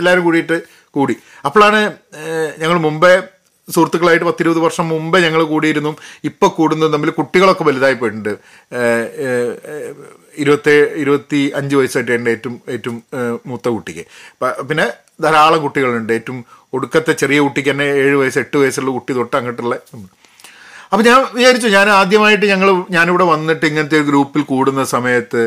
എല്ലാവരും 0.00 0.22
കൂടിയിട്ട് 0.26 0.56
കൂടി. 0.96 1.14
അപ്പോഴാണ് 1.44 1.80
ഞങ്ങൾ 2.62 2.78
മുമ്പേ 2.86 3.12
സുഹൃത്തുക്കളായിട്ട് 3.68 4.26
പത്തിരുപത് 4.26 4.60
വർഷം 4.66 4.88
മുമ്പേ 4.88 5.18
ഞങ്ങൾ 5.24 5.42
കൂടിയിരുന്നു. 5.44 5.92
ഇപ്പോൾ 6.24 6.48
കൂടുന്നത് 6.48 6.92
തമ്മിൽ 6.92 7.10
കുട്ടികളൊക്കെ 7.10 7.64
വലുതായി 7.64 7.94
പോയിട്ടുണ്ട്. 7.94 8.32
ഇരുപത്തി 10.38 10.74
ഇരുപത്തി 11.02 11.40
അഞ്ച് 11.56 11.74
വയസ്സായിട്ട് 11.76 12.12
എന്റെ 12.12 12.30
ഏറ്റവും 12.30 12.56
ഏറ്റവും 12.68 12.96
മൂത്ത 13.46 13.68
കുട്ടിക്ക്. 13.68 14.04
പിന്നെ 14.68 14.86
ധാരാളം 15.22 15.62
കുട്ടികളുണ്ട്. 15.62 16.12
ഏറ്റവും 16.12 16.40
ഒടുക്കത്തെ 16.74 17.12
ചെറിയ 17.12 17.40
കുട്ടിക്ക് 17.40 17.70
തന്നെ 17.70 17.84
ഏഴ് 17.84 18.16
വയസ്സ് 18.16 18.38
എട്ട് 18.38 18.56
വയസ്സുള്ള 18.56 18.90
കുട്ടി 18.90 19.12
തൊട്ട് 19.12 19.36
അങ്ങോട്ടുള്ള 19.36 19.76
അപ്പം 20.92 21.04
ഞാൻ 21.04 21.18
വിചാരിച്ചു 21.34 21.68
ഞാൻ 21.68 21.88
ആദ്യമായിട്ട് 21.90 22.46
ഞങ്ങൾ 22.46 22.68
ഞാനിവിടെ 22.90 23.24
വന്നിട്ട് 23.24 23.66
ഇങ്ങനത്തെ 23.66 23.96
ഒരു 23.96 24.06
ഗ്രൂപ്പിൽ 24.06 24.42
കൂടുന്ന 24.42 24.84
സമയത്ത് 24.84 25.42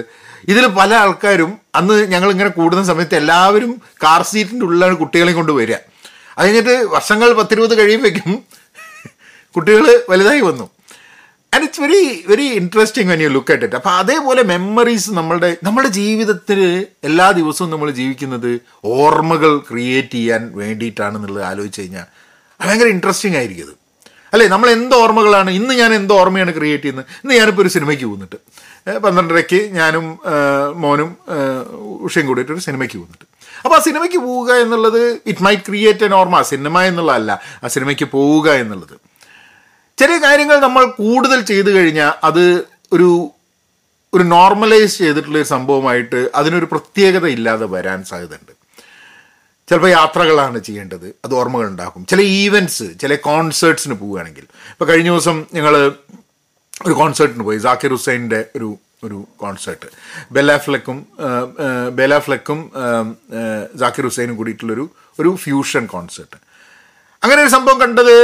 ഇതിൽ 0.48 0.66
പല 0.80 0.92
ആൾക്കാരും 1.04 1.52
അന്ന് 1.76 1.96
ഞങ്ങൾ 2.14 2.30
ഇങ്ങനെ 2.32 2.52
കൂടുന്ന 2.58 2.84
സമയത്ത് 2.92 3.16
എല്ലാവരും 3.22 3.72
കാർ 4.04 4.22
സീറ്റിന്റെ 4.32 4.66
ഉള്ളിലാണ് 4.68 4.96
കുട്ടികളെയും 5.02 5.38
കൊണ്ട് 5.40 5.52
വരിക. 5.60 5.78
അത് 6.38 6.46
കഴിഞ്ഞിട്ട് 6.46 6.76
വർഷങ്ങൾ 6.96 7.30
പത്തിരുപത് 7.40 7.74
കഴിയുമ്പോഴേക്കും 7.80 8.32
കുട്ടികൾ 9.56 9.86
വലുതായി 10.12 10.42
വന്നു. 10.50 10.66
And 11.54 11.66
it's 11.66 11.82
very 11.84 12.00
very 12.30 12.46
interesting 12.60 13.10
when 13.12 13.22
you 13.24 13.30
look 13.36 13.52
at 13.56 13.66
it 13.68 13.78
അപ്പോൾ 13.80 13.94
അതേപോലെ 14.02 14.42
മെമ്മറീസ് 14.52 15.12
നമ്മളുടെ 15.18 15.50
നമ്മുടെ 15.68 15.90
ജീവിതത്തിൽ 15.98 16.60
എല്ലാ 17.10 17.28
ദിവസവും 17.40 17.70
നമ്മൾ 17.74 17.90
ജീവിക്കുന്നത് 18.00 18.52
ഓർമ്മകൾ 18.98 19.54
ക്രിയേറ്റ് 19.70 20.16
ചെയ്യാൻ 20.18 20.44
വേണ്ടിയിട്ടാണെന്നുള്ളത് 20.62 21.44
ആലോചിച്ച് 21.52 21.82
കഴിഞ്ഞാൽ 21.82 22.08
ഭയങ്കര 22.60 22.90
ഇൻട്രസ്റ്റിംഗ് 22.96 23.38
ആയിരിക്കും 23.42 23.80
അല്ലേ? 24.34 24.46
നമ്മൾ 24.48 24.68
എന്ത് 24.70 24.96
ഓർമ്മകളാണ് 24.96 25.50
ഇന്ന് 25.52 25.74
ഞാൻ 25.82 25.92
എന്ത് 25.98 26.14
ഓർമ്മയാണ് 26.20 26.52
ക്രിയേറ്റ് 26.58 26.84
ചെയ്യുന്നത്? 26.84 27.08
ഇന്ന് 27.24 27.34
ഞാനിപ്പോൾ 27.40 27.62
ഒരു 27.62 27.72
സിനിമയ്ക്ക് 27.76 28.06
പോകുന്നിട്ട് 28.06 28.38
പന്ത്രണ്ടരയ്ക്ക് 28.88 29.60
ഞാനും 29.80 30.06
മോനും 30.84 31.10
ഉഷയും 32.08 32.28
കൂടിയിട്ട് 32.28 32.54
ഒരു 32.56 32.64
സിനിമയ്ക്ക് 32.68 32.98
പോകുന്നുണ്ട് 32.98 33.28
അപ്പോൾ 33.64 33.76
ആ 33.76 33.80
സിനിമയ്ക്ക് 33.80 34.18
പോവുക 34.18 34.52
എന്നുള്ളത് 34.54 35.02
it 35.26 35.44
might 35.44 35.64
create 35.68 36.04
a 36.04 36.08
normal 36.08 36.42
cinema 36.42 36.82
എന്നുള്ളതല്ല 36.82 37.32
ആ 37.64 37.68
സിനിമയ്ക്ക് 37.68 38.06
പോവുക 38.06 38.50
എന്നുള്ളത്. 38.64 38.96
ചെറിയ 39.98 40.18
കാര്യങ്ങൾ 40.18 40.58
നമ്മൾ 40.60 40.86
കൂടുതൽ 40.86 41.42
ചെയ്തു 41.42 41.70
കഴിഞ്ഞാൽ 41.70 42.14
അത് 42.24 42.44
ഒരു 42.96 43.10
ഒരു 44.14 44.24
നോർമലൈസ് 44.24 44.96
ചെയ്തിട്ടുള്ള 44.98 45.38
ഒരു 45.38 45.48
സംഭവമായിട്ട് 45.48 46.30
അതിനൊരു 46.36 46.68
പ്രത്യേകത 46.72 47.26
ഇല്ലാതെ 47.26 47.66
വരാൻ 47.66 48.00
സാധ്യതയുണ്ട്. 48.10 48.52
ചിലപ്പോൾ 49.70 49.90
യാത്രകളാണ് 49.90 50.60
ചെയ്യേണ്ടത് 50.60 51.08
അത് 51.26 51.34
ഓർമ്മകൾ 51.36 51.68
ഉണ്ടാക്കും 51.68 52.06
ചില 52.06 52.22
ഈവന്റ്സ് 52.22 52.88
ചില 53.02 53.16
കോൺസേർട്സിന് 53.16 53.96
പോവുകയാണെങ്കിൽ. 54.02 54.46
ഇപ്പോൾ 54.74 54.86
കഴിഞ്ഞ 54.86 55.10
ദിവസം 55.10 55.46
ഞങ്ങൾ 55.54 55.76
ഒരു 56.88 56.94
കോൺസേർട്ടിന് 57.02 57.44
പോയി 57.50 57.60
ജാക്കിർ 57.68 57.92
ഹുസൈന്റെ 57.96 58.42
ഒരു 58.58 58.70
ഒരു 59.06 59.18
കോൺസേർട്ട്. 59.42 59.88
ബെലാഫ്ലക്കും 60.36 60.98
ബെലാഫ്ലക്കും 62.00 62.60
ജാക്കിർ 63.82 64.06
ഹുസൈനും 64.10 64.36
കൂടിയിട്ടുള്ളൊരു 64.40 64.86
ഒരു 65.20 65.32
ഫ്യൂഷൻ 65.44 65.84
കോൺസേർട്ട്. 65.94 66.38
അങ്ങനെ 67.24 67.40
ഒരു 67.42 67.52
സംഭവം 67.56 67.78
കണ്ടത് 67.82 68.16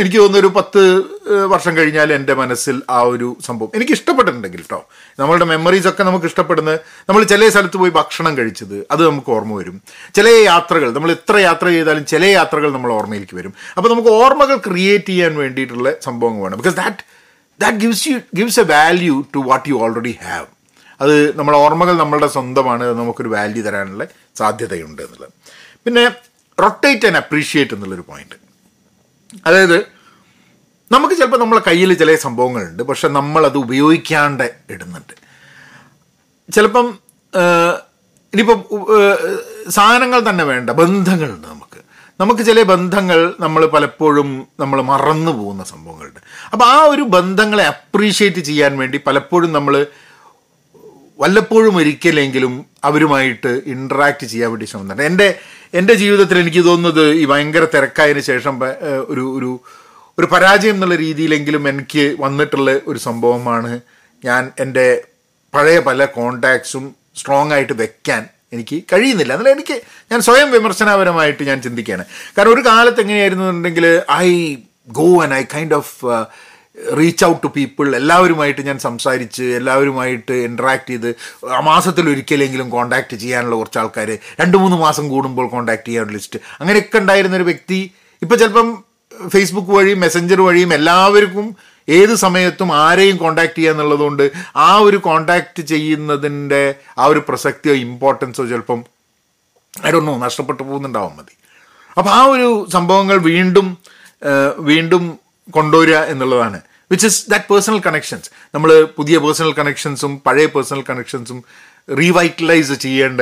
എനിക്ക് 0.00 0.18
തോന്നുന്നു 0.18 0.40
ഒരു 0.42 0.50
പത്ത് 0.56 0.82
വർഷം 1.52 1.72
കഴിഞ്ഞാൽ 1.76 2.08
എന്റെ 2.16 2.34
മനസ്സിൽ 2.40 2.76
ആ 2.96 2.98
ഒരു 3.12 3.28
സംഭവം 3.46 3.70
എനിക്ക് 3.76 3.92
ഇഷ്ടപ്പെട്ടിട്ടുണ്ടെങ്കിൽ 3.96 4.62
കേട്ടോ 4.62 4.80
നമ്മളുടെ 5.20 5.46
മെമ്മറീസ് 5.52 5.88
ഒക്കെ 5.90 6.02
നമുക്ക് 6.08 6.26
ഇഷ്ടപ്പെടുന്നത് 6.30 6.78
നമ്മൾ 7.08 7.22
ചില 7.32 7.48
സ്ഥലത്ത് 7.54 7.78
പോയി 7.82 7.92
ഭക്ഷണം 7.98 8.38
കഴിച്ചത് 8.38 8.76
അത് 8.94 9.02
നമുക്ക് 9.08 9.32
ഓർമ്മ 9.36 9.54
വരും. 9.60 9.76
ചില 10.16 10.28
യാത്രകൾ 10.50 10.90
നമ്മൾ 10.96 11.12
എത്ര 11.18 11.36
യാത്ര 11.48 11.66
ചെയ്താലും 11.76 12.06
ചില 12.12 12.24
യാത്രകൾ 12.38 12.72
നമ്മൾ 12.76 12.92
ഓർമ്മയിലേക്ക് 12.98 13.36
വരും. 13.40 13.54
അപ്പോൾ 13.76 13.90
നമുക്ക് 13.94 14.08
ഓർമ്മകൾ 14.08 14.56
ക്രിയേറ്റ് 14.68 15.10
ചെയ്യാൻ 15.12 15.34
വേണ്ടിയിട്ടുള്ള 15.42 15.90
സംഭവങ്ങൾ 16.08 16.42
വേണം 16.46 16.60
because 16.62 16.78
that 16.82 17.02
that 17.60 17.78
gives 17.78 18.08
you 18.08 18.18
gives 18.36 18.60
a 18.60 18.66
value 18.74 19.14
to 19.34 19.38
what 19.38 19.68
you 19.68 19.74
already 19.74 20.14
have 20.22 20.46
അത് 21.00 21.38
നമ്മുടെ 21.38 21.58
ഓർമ്മകൾ 21.58 21.94
നമ്മളുടെ 21.96 22.26
സ്വന്തമാണ് 22.26 22.84
നമുക്കൊരു 23.00 23.28
വാല്യൂ 23.28 23.62
തരാനുള്ള 23.64 24.04
സാധ്യതയുണ്ട് 24.38 25.02
എന്നുള്ളത്. 25.02 25.32
പിന്നെ 25.84 26.04
റൊട്ടേറ്റ് 26.62 27.06
ആൻഡ് 27.06 27.16
അപ്രീഷിയേറ്റ് 27.16 27.74
എന്നുള്ളൊരു 27.74 28.04
പോയിന്റ് 28.08 28.36
അതായത് 29.46 29.78
നമുക്ക് 30.92 31.14
ചിലപ്പോൾ 31.14 31.40
നമ്മളെ 31.40 31.62
കയ്യിൽ 31.66 31.94
ചില 31.94 32.14
സംഭവങ്ങളുണ്ട് 32.14 32.82
പക്ഷെ 32.82 33.08
നമ്മളത് 33.08 33.58
ഉപയോഗിക്കാണ്ട് 33.58 34.46
ഇടുന്നുണ്ട്. 34.70 35.14
ചിലപ്പം 36.54 36.86
ഇനിയിപ്പം 38.32 38.60
സാധനങ്ങൾ 39.70 40.20
തന്നെ 40.28 40.44
വേണ്ട 40.44 40.70
ബന്ധങ്ങളുണ്ട് 40.70 41.46
നമുക്ക്. 41.48 41.73
നമുക്ക് 42.20 42.42
ചില 42.46 42.62
ബന്ധങ്ങൾ 42.62 43.34
നമ്മൾ 43.40 43.66
പലപ്പോഴും 43.66 44.46
നമ്മൾ 44.60 44.82
മറന്നു 44.82 45.32
പോകുന്ന 45.32 45.62
സംഭവങ്ങളുണ്ട്. 45.64 46.20
അപ്പോൾ 46.52 46.64
ആ 46.64 46.82
ഒരു 46.84 47.02
ബന്ധങ്ങളെ 47.02 47.64
അപ്രീഷിയേറ്റ് 47.64 48.40
ചെയ്യാൻ 48.40 48.78
വേണ്ടി 48.78 49.00
പലപ്പോഴും 49.06 49.52
നമ്മൾ 49.52 49.86
വല്ലപ്പോഴും 51.18 51.76
ഒരിക്കലെങ്കിലും 51.76 52.66
അവരുമായിട്ട് 52.84 53.60
ഇൻട്രാക്ട് 53.66 54.26
ചെയ്യാൻ 54.26 54.50
വേണ്ടി 54.50 54.64
ശ്രമിക്കുന്നുണ്ട്. 54.64 55.02
എന്റെ 55.02 55.38
എന്റെ 55.74 55.94
ജീവിതത്തിൽ 55.94 56.38
എനിക്ക് 56.38 56.64
തോന്നുന്നത് 56.64 57.04
ഈ 57.14 57.24
ഭയങ്കര 57.24 57.64
തിരക്കായതിനു 57.64 58.20
ശേഷം 58.20 58.54
ഒരു 59.12 59.24
ഒരു 59.38 59.60
ഒരു 60.18 60.26
പരാജയം 60.26 60.74
എന്നുള്ള 60.74 60.96
രീതിയിലെങ്കിലും 60.96 61.68
എനിക്ക് 61.68 62.16
വന്നിട്ടുള്ള 62.20 62.80
ഒരു 62.86 62.98
സംഭവമാണ് 62.98 63.80
ഞാൻ 64.24 64.50
എന്റെ 64.60 64.86
പഴയ 65.54 65.78
പല 65.78 66.04
കോണ്ടാക്ട്സും 66.04 66.84
സ്ട്രോങ് 67.16 67.52
ആയിട്ട് 67.52 67.72
വെക്കാൻ 67.72 68.22
എനിക്ക് 68.54 68.78
കഴിയുന്നില്ല. 68.92 69.32
എന്നാൽ 69.36 69.52
എനിക്ക് 69.56 69.76
ഞാൻ 70.12 70.20
സ്വയം 70.28 70.48
വിമർശനപരമായിട്ട് 70.56 71.42
ഞാൻ 71.50 71.60
ചിന്തിക്കുകയാണ്. 71.66 72.04
കാരണം 72.38 72.52
ഒരു 72.54 72.64
കാലത്ത് 72.70 73.02
എങ്ങനെയായിരുന്നു 73.04 73.44
എന്നുണ്ടെങ്കിൽ 73.44 73.86
I 74.26 74.28
go 75.00 75.08
and 75.24 75.36
I 75.40 75.42
kind 75.54 75.76
of 75.80 75.94
reach 76.98 77.24
out 77.24 77.40
to 77.42 77.48
people 77.56 77.88
എല്ലാവരുമായിട്ട് 77.98 78.62
ഞാൻ 78.68 78.78
സംസാരിച്ച് 78.84 79.44
എല്ലാവരുമായിട്ട് 79.58 80.36
ഇൻട്രാക്ട് 80.46 80.88
ചെയ്ത് 80.90 81.10
ആ 81.56 81.60
മാസത്തിൽ 81.68 82.04
ഒരിക്കലെങ്കിലും 82.12 82.68
കോണ്ടാക്ട് 82.70 83.16
ചെയ്യാനുള്ള 83.22 83.56
കുറച്ച് 83.60 83.78
ആൾക്കാർ 83.82 84.08
രണ്ട് 84.40 84.56
മൂന്ന് 84.62 84.78
മാസം 84.86 85.04
കൂടുമ്പോൾ 85.12 85.46
കോണ്ടാക്ട് 85.54 85.86
ചെയ്യാനുള്ള 85.88 86.16
ലിസ്റ്റ് 86.16 86.40
അങ്ങനെയൊക്കെ 86.60 86.98
ഉണ്ടായിരുന്ന 87.02 87.38
ഒരു 87.40 87.46
വ്യക്തി. 87.50 87.80
ഇപ്പോൾ 88.22 88.36
ചിലപ്പം 88.42 88.68
ഫേസ്ബുക്ക് 89.34 89.72
വഴിയും 89.76 90.00
മെസ്സഞ്ചർ 90.04 90.40
വഴിയും 90.48 90.70
എല്ലാവർക്കും 90.74 91.46
ഏത് 91.88 92.14
സമയത്തും 92.14 92.76
ആരെയും 92.76 93.16
കോണ്ടാക്ട് 93.16 93.58
ചെയ്യുക 93.58 93.72
എന്നുള്ളതുകൊണ്ട് 93.72 94.32
ആ 94.56 94.76
ഒരു 94.76 94.96
കോണ്ടാക്ട് 94.96 95.62
ചെയ്യുന്നതിന്റെ 95.62 96.74
ആ 96.98 97.06
ഒരു 97.06 97.22
പ്രസക്തിയോ 97.28 97.74
ഇമ്പോർട്ടൻസോ 97.74 98.46
ചിലപ്പം 98.46 98.84
ഐ 99.86 99.90
ഡോ 99.90 100.00
നോ 100.00 100.18
നഷ്ടപ്പെട്ടു 100.18 100.62
പോകുന്നുണ്ടാവാൻ 100.62 101.16
മതി. 101.16 101.34
അപ്പോൾ 101.98 102.10
ആ 102.10 102.24
ഒരു 102.24 102.66
സംഭവങ്ങൾ 102.72 103.16
വീണ്ടും 103.16 103.78
വീണ്ടും 104.58 105.18
കൊണ്ടുവരിക 105.50 105.96
എന്നുള്ളതാണ്. 105.96 106.60
Which 106.90 107.06
is 107.06 107.30
that 107.30 107.52
personal 107.52 107.78
connections 107.78 108.30
നമ്മൾ 108.54 108.88
പുതിയ 108.96 109.18
പേഴ്സണൽ 109.18 109.52
കണക്ഷൻസും 109.52 110.22
പഴയ 110.26 110.46
പേഴ്സണൽ 110.46 110.84
കണക്ഷൻസും 110.90 111.44
റീവൈറ്റലൈസ് 111.98 112.72
ചെയ്യേണ്ട 112.72 113.20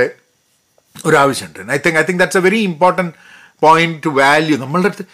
ഒരു 1.07 1.17
ആവശ്യമുണ്ട്. 1.17 1.73
I 1.73 1.79
think 1.87 1.99
I 1.99 2.03
think 2.03 2.19
that's 2.19 2.39
a 2.39 2.41
very 2.41 2.59
important 2.59 3.13
point 3.61 3.99
to 4.05 4.09
value 4.09 4.57
നമ്മളുടെ 4.57 4.89
അടുത്ത് 4.89 5.05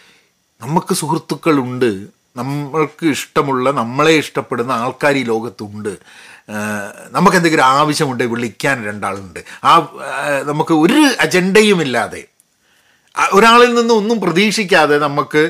നമുക്ക് 0.61 0.95
സുഹൃത്തുക്കളുണ്ട്. 0.95 2.18
നമ്മൾക്ക് 2.39 3.07
ഇഷ്ടമുള്ള 3.17 3.71
നമ്മളെ 3.81 4.15
ഇഷ്ടപ്പെടുന്ന 4.23 4.73
ആൾക്കാർ 4.83 5.17
ഈ 5.21 5.23
ലോകത്തുണ്ട്. 5.33 5.93
നമുക്ക് 7.17 7.37
എന്തെങ്കിലും 7.37 7.65
ആവശ്യമുണ്ട് 7.65 8.25
വിളിക്കാൻ 8.33 8.77
രണ്ടാളുണ്ട്. 8.89 9.41
ആ 9.65 9.73
നമുക്ക് 10.51 10.75
ഒരു 10.85 11.01
അജണ്ടയും 11.25 11.81
ഇല്ലാതെ 11.87 12.23
ഒരാളിൽ 13.33 13.71
നിന്ന് 13.75 13.95
ഒന്നും 13.95 14.21
പ്രതീക്ഷിക്കാതെ 14.21 14.99
നമുക്ക് 15.07 15.43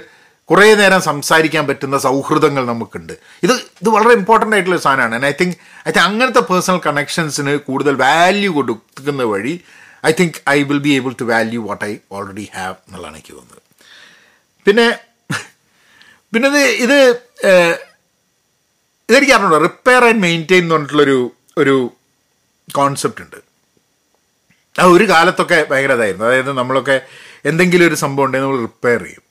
കുറേ 0.51 0.66
നേരം 0.74 1.01
സംസാരിക്കാൻ 1.01 1.64
പറ്റുന്ന 1.66 1.96
സൗഹൃദങ്ങൾ 1.98 2.62
നമുക്കുണ്ട്. 2.66 3.12
ഇത് 3.42 3.53
ഇത് 3.53 3.88
വളരെ 3.88 4.12
ഇമ്പോർട്ടന്റ് 4.18 4.57
ആയിട്ടുള്ള 4.57 4.79
സാധനമാണ്. 4.87 5.14
And 5.14 5.27
I 5.27 5.33
think 5.40 5.57
I 5.88 5.90
think 5.90 6.05
അങ്ങനത്തെ 6.05 6.42
പേഴ്സണൽ 6.51 6.79
കണക്ഷൻസിന് 6.87 7.53
കൂടുതൽ 7.68 7.94
വാല്യൂ 8.05 8.51
കൊടുക്കുന്ന 8.59 9.22
വഴി 9.33 9.55
I 10.07 10.12
think 10.20 10.38
I 10.48 10.59
will 10.70 10.81
be 10.87 10.92
able 10.98 11.12
to 11.20 11.24
value 11.24 11.61
what 11.68 11.85
I 11.85 11.92
already 12.12 12.46
have 12.55 12.74
എന്നുള്ളതാണ് 12.87 13.16
എനിക്ക് 13.16 13.35
തോന്നുന്നത്. 13.35 13.62
പിന്നെ 14.66 14.87
പിന്നെ 16.34 16.48
ഇത് 16.48 16.58
ഇത് 16.58 17.18
ഇതെനിക്ക് 19.08 19.32
അറിഞ്ഞോ 19.32 19.58
റിപ്പയർ 19.58 20.04
ആൻഡ് 20.04 20.18
മെയിന്റെയിൻ 20.18 20.62
എന്ന് 20.62 20.74
പറഞ്ഞിട്ടുള്ളൊരു 20.74 21.32
ഒരു 21.58 21.92
കോൺസെപ്റ്റ് 22.74 23.24
ഉണ്ട്. 23.24 23.36
അത് 24.80 24.88
ഒരു 24.88 25.08
കാലത്തൊക്കെ 25.08 25.66
ഭയങ്കര 25.70 25.92
ഇതായിരുന്നു. 25.92 26.26
അതായത് 26.26 26.52
നമ്മളൊക്കെ 26.52 27.00
എന്തെങ്കിലും 27.44 27.86
ഒരു 27.86 27.94
സംഭവം 27.94 28.26
ഉണ്ടെങ്കിൽ 28.26 28.48
നമ്മൾ 28.48 28.60
റിപ്പയർ 28.60 29.02
ചെയ്യും. 29.02 29.22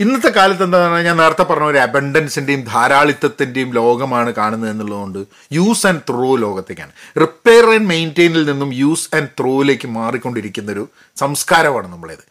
ഇന്നത്തെ 0.00 0.28
കാലത്ത് 0.28 0.64
എന്താണെന്ന് 0.64 1.04
ഞാൻ 1.04 1.16
നേരത്തെ 1.16 1.42
പറഞ്ഞ 1.42 1.64
ഒരു 1.64 1.78
അബൻഡൻസിന്റെയും 1.78 2.64
ധാരാളിത്തത്തിന്റെയും 2.64 3.72
ലോകമാണ് 3.72 4.30
കാണുന്നത് 4.30 4.70
എന്നുള്ളതുകൊണ്ട് 4.70 5.18
യൂസ് 5.52 5.86
ആൻഡ് 5.86 6.00
ത്രോ 6.10 6.36
ലോകത്തേക്കാണ്. 6.36 6.92
റിപ്പയർ 7.20 7.66
ആൻഡ് 7.66 7.88
മെയിന്റെയിനിൽ 7.88 8.50
നിന്നും 8.50 8.74
യൂസ് 8.74 9.16
ആൻഡ് 9.16 9.28
ത്രോയിലേക്ക് 9.40 9.88
മാറിക്കൊണ്ടിരിക്കുന്നൊരു 9.88 10.88
സംസ്കാരമാണ് 11.16 11.92
നമ്മളേത്. 11.92 12.24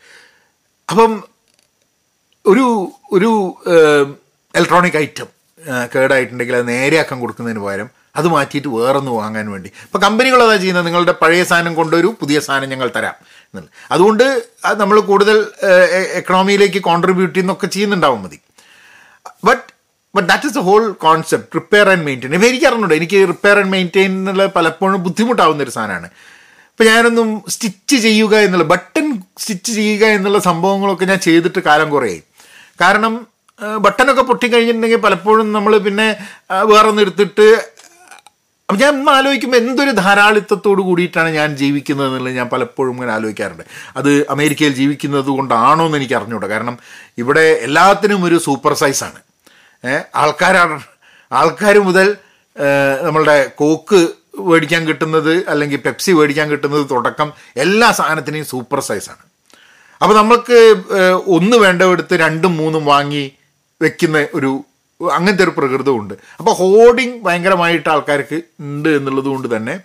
അപ്പം 0.90 1.24
ഒരു 2.52 2.66
ഒരു 3.16 3.32
ഇലക്ട്രോണിക് 4.58 4.98
ഐറ്റം 4.98 5.28
കേടായിട്ടുണ്ടെങ്കിൽ 5.94 6.56
അത് 6.56 6.66
നേരെയാക്കാൻ 6.68 7.18
കൊടുക്കുന്നതിന് 7.20 7.62
പകരം 7.66 7.90
അത് 8.20 8.28
മാറ്റിയിട്ട് 8.28 8.68
വേറൊന്ന് 8.68 9.12
വാങ്ങാൻ 9.12 9.46
വേണ്ടി. 9.52 9.70
ഇപ്പോൾ 9.86 10.00
കമ്പനികൾ 10.06 10.40
അതാ 10.44 10.56
ചെയ്യുന്നത്? 10.56 10.86
നിങ്ങളുടെ 10.86 11.14
പഴയ 11.22 11.44
സാധനം 11.52 11.76
കൊണ്ടൊരു 11.76 12.10
പുതിയ 12.22 12.38
സാധനം 12.40 12.70
ഞങ്ങൾ 12.70 12.90
തരാം 12.96 13.16
എന്നുള്ളത്. 13.26 13.70
അതുകൊണ്ട് 13.92 14.26
അത് 14.66 14.76
നമ്മൾ 14.82 14.98
കൂടുതൽ 15.12 15.38
എക്കണോമിയിലേക്ക് 16.20 16.80
കോൺട്രിബ്യൂട്ട് 16.90 17.34
ചെയ്യുന്നൊക്കെ 17.36 17.68
ചെയ്യുന്നുണ്ടാവും 17.68 18.22
മതി. 18.24 18.40
But 19.48 19.66
but 20.16 20.28
that 20.32 20.48
is 20.50 20.56
the 20.60 20.64
whole 20.70 20.84
concept 21.06 21.56
repair 21.60 21.88
and 21.94 22.06
maintain 22.08 22.34
ഇപ്പം 22.34 22.50
എനിക്ക് 22.50 22.68
അറിഞ്ഞുണ്ട് 22.72 22.96
എനിക്ക് 22.96 23.18
റിപ്പയർ 23.34 23.58
ആൻഡ് 23.62 23.74
മെയിന്റെയിൻ 23.76 24.12
എന്നുള്ള 24.20 24.46
പലപ്പോഴും 24.58 25.00
ബുദ്ധിമുട്ടാവുന്ന 25.08 25.64
ഒരു 25.64 25.74
സാധനമാണ്. 25.78 26.10
ഇപ്പം 26.74 26.86
ഞാനൊന്നും 26.92 27.30
സ്റ്റിച്ച് 27.54 27.98
ചെയ്യുക 28.08 28.36
എന്നുള്ള 28.46 28.68
ബട്ടൺ 28.74 29.08
സ്റ്റിച്ച് 29.38 29.72
ചെയ്യുക 29.80 30.06
എന്നുള്ള 30.18 30.40
സംഭവങ്ങളൊക്കെ 30.50 31.06
ഞാൻ 31.06 31.20
ചെയ്തിട്ട് 31.28 31.60
കാലം 31.70 31.90
കുറേയായി. 31.90 32.22
കാരണം 32.84 33.14
ബട്ടനൊക്കെ 33.86 34.24
പൊട്ടിക്കഴിഞ്ഞിട്ടുണ്ടെങ്കിൽ 34.30 35.02
പലപ്പോഴും 35.08 35.48
നമ്മൾ 35.56 35.74
പിന്നെ 35.88 36.08
വേറെ 36.72 36.88
ഒന്ന് 36.92 37.02
എടുത്തിട്ട് 37.06 37.48
അപ്പം 38.70 38.80
ഞാൻ 38.82 38.94
ഇന്ന് 38.98 39.12
ആലോചിക്കുമ്പോൾ 39.18 39.60
എന്തൊരു 39.62 39.92
ധാരാളിത്തത്തോട് 40.02 40.82
കൂടിയിട്ടാണ് 40.88 41.30
ഞാൻ 41.40 41.50
ജീവിക്കുന്നത് 41.62 42.08
എന്നുള്ളത് 42.08 42.36
ഞാൻ 42.40 42.48
പലപ്പോഴും 42.54 42.94
ഇങ്ങനെ 42.96 43.12
ആലോചിക്കാറുണ്ട്. 43.16 43.66
അത് 44.00 44.10
അമേരിക്കയിൽ 44.34 44.74
ജീവിക്കുന്നത് 44.80 45.30
കൊണ്ടാണോ 45.38 45.84
എന്ന് 45.88 45.98
എനിക്ക് 46.00 46.16
അറിഞ്ഞൂടാ. 46.20 46.48
കാരണം 46.54 46.76
ഇവിടെ 47.22 47.46
എല്ലാത്തിനും 47.68 48.22
ഒരു 48.28 48.38
സൂപ്പർ 48.48 48.74
സൈസാണ് 48.84 49.20
ആൾക്കാരാണ് 50.24 50.78
ആൾക്കാർ 51.32 51.78
മുതൽ 51.90 52.08
നമ്മളുടെ 53.06 53.38
കോക്ക് 53.62 54.02
മേടിക്കാൻ 54.50 54.82
കിട്ടുന്നത് 54.90 55.34
അല്ലെങ്കിൽ 55.52 55.80
പെപ്സി 55.88 56.12
മേടിക്കാൻ 56.20 56.48
കിട്ടുന്നത് 56.54 56.86
തുടക്കം 56.94 57.30
എല്ലാ 57.66 57.90
സാധനത്തിനെയും 58.00 58.48
സൂപ്പർ 58.54 58.82
സൈസാണ് 58.90 59.24
അപ്പോൾ 60.04 60.16
നമ്മൾക്ക് 60.20 60.58
ഒന്ന് 61.36 61.58
വേണ്ടവെടുത്ത് 61.64 62.16
രണ്ടും 62.24 62.54
മൂന്നും 62.58 62.84
വാങ്ങി 62.86 63.24
വെക്കുന്ന 63.82 64.28
ഒരു 64.38 64.52
അങ്ങനത്തെ 65.02 65.44
ഒരു 65.44 65.54
പ്രകൃതമുണ്ട് 65.58 66.14
അപ്പോൾ 66.40 66.54
ഹോർഡിങ് 66.60 67.16
ഭയങ്കരമായിട്ട് 67.26 67.88
ആൾക്കാർക്ക് 67.94 68.38
ഉണ്ട് 68.66 68.90
എന്നുള്ളത് 68.98 69.30
കൊണ്ട് 69.34 69.48
തന്നെ 69.56 69.76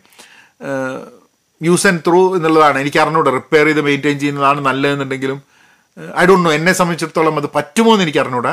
യൂസ് 1.61 1.87
ആൻഡ് 1.91 2.03
ത്രൂ 2.07 2.21
എന്നുള്ളതാണ്. 2.37 2.79
എനിക്ക് 2.85 2.99
അറിഞ്ഞൂടെ 3.03 3.31
റിപ്പയർ 3.39 3.67
ചെയ്ത് 3.69 3.81
മെയിന്റെയിൻ 3.89 4.19
ചെയ്യുന്നതാണ് 4.19 4.61
നല്ലതെന്നുണ്ടെങ്കിലും 4.69 5.39
ഐ 6.23 6.25
ഡോണ്ട് 6.31 6.47
നോ 6.47 6.53
എന്നെ 6.59 6.73
സംബന്ധിച്ചിടത്തോളം 6.81 7.39
അത് 7.41 7.49
പറ്റുമോ 7.57 7.93
എന്ന് 7.95 8.05
എനിക്ക് 8.07 8.21
അറിഞ്ഞൂടാ. 8.25 8.53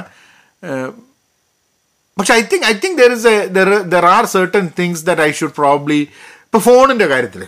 പക്ഷെ 2.17 2.33
I 2.39 2.41
think 2.51 2.65
I 2.71 2.73
think 2.83 2.97
there 3.01 3.11
is 3.17 3.27
a 3.33 3.37
there 3.57 3.69
there 3.93 4.05
are 4.15 4.25
certain 4.35 4.65
things 4.79 5.03
that 5.09 5.23
I 5.27 5.31
should 5.39 5.55
probably 5.61 5.99
ഇപ്പോൾ 6.45 6.61
ഫോണിന്റെ 6.67 7.07
കാര്യത്തിൽ 7.13 7.43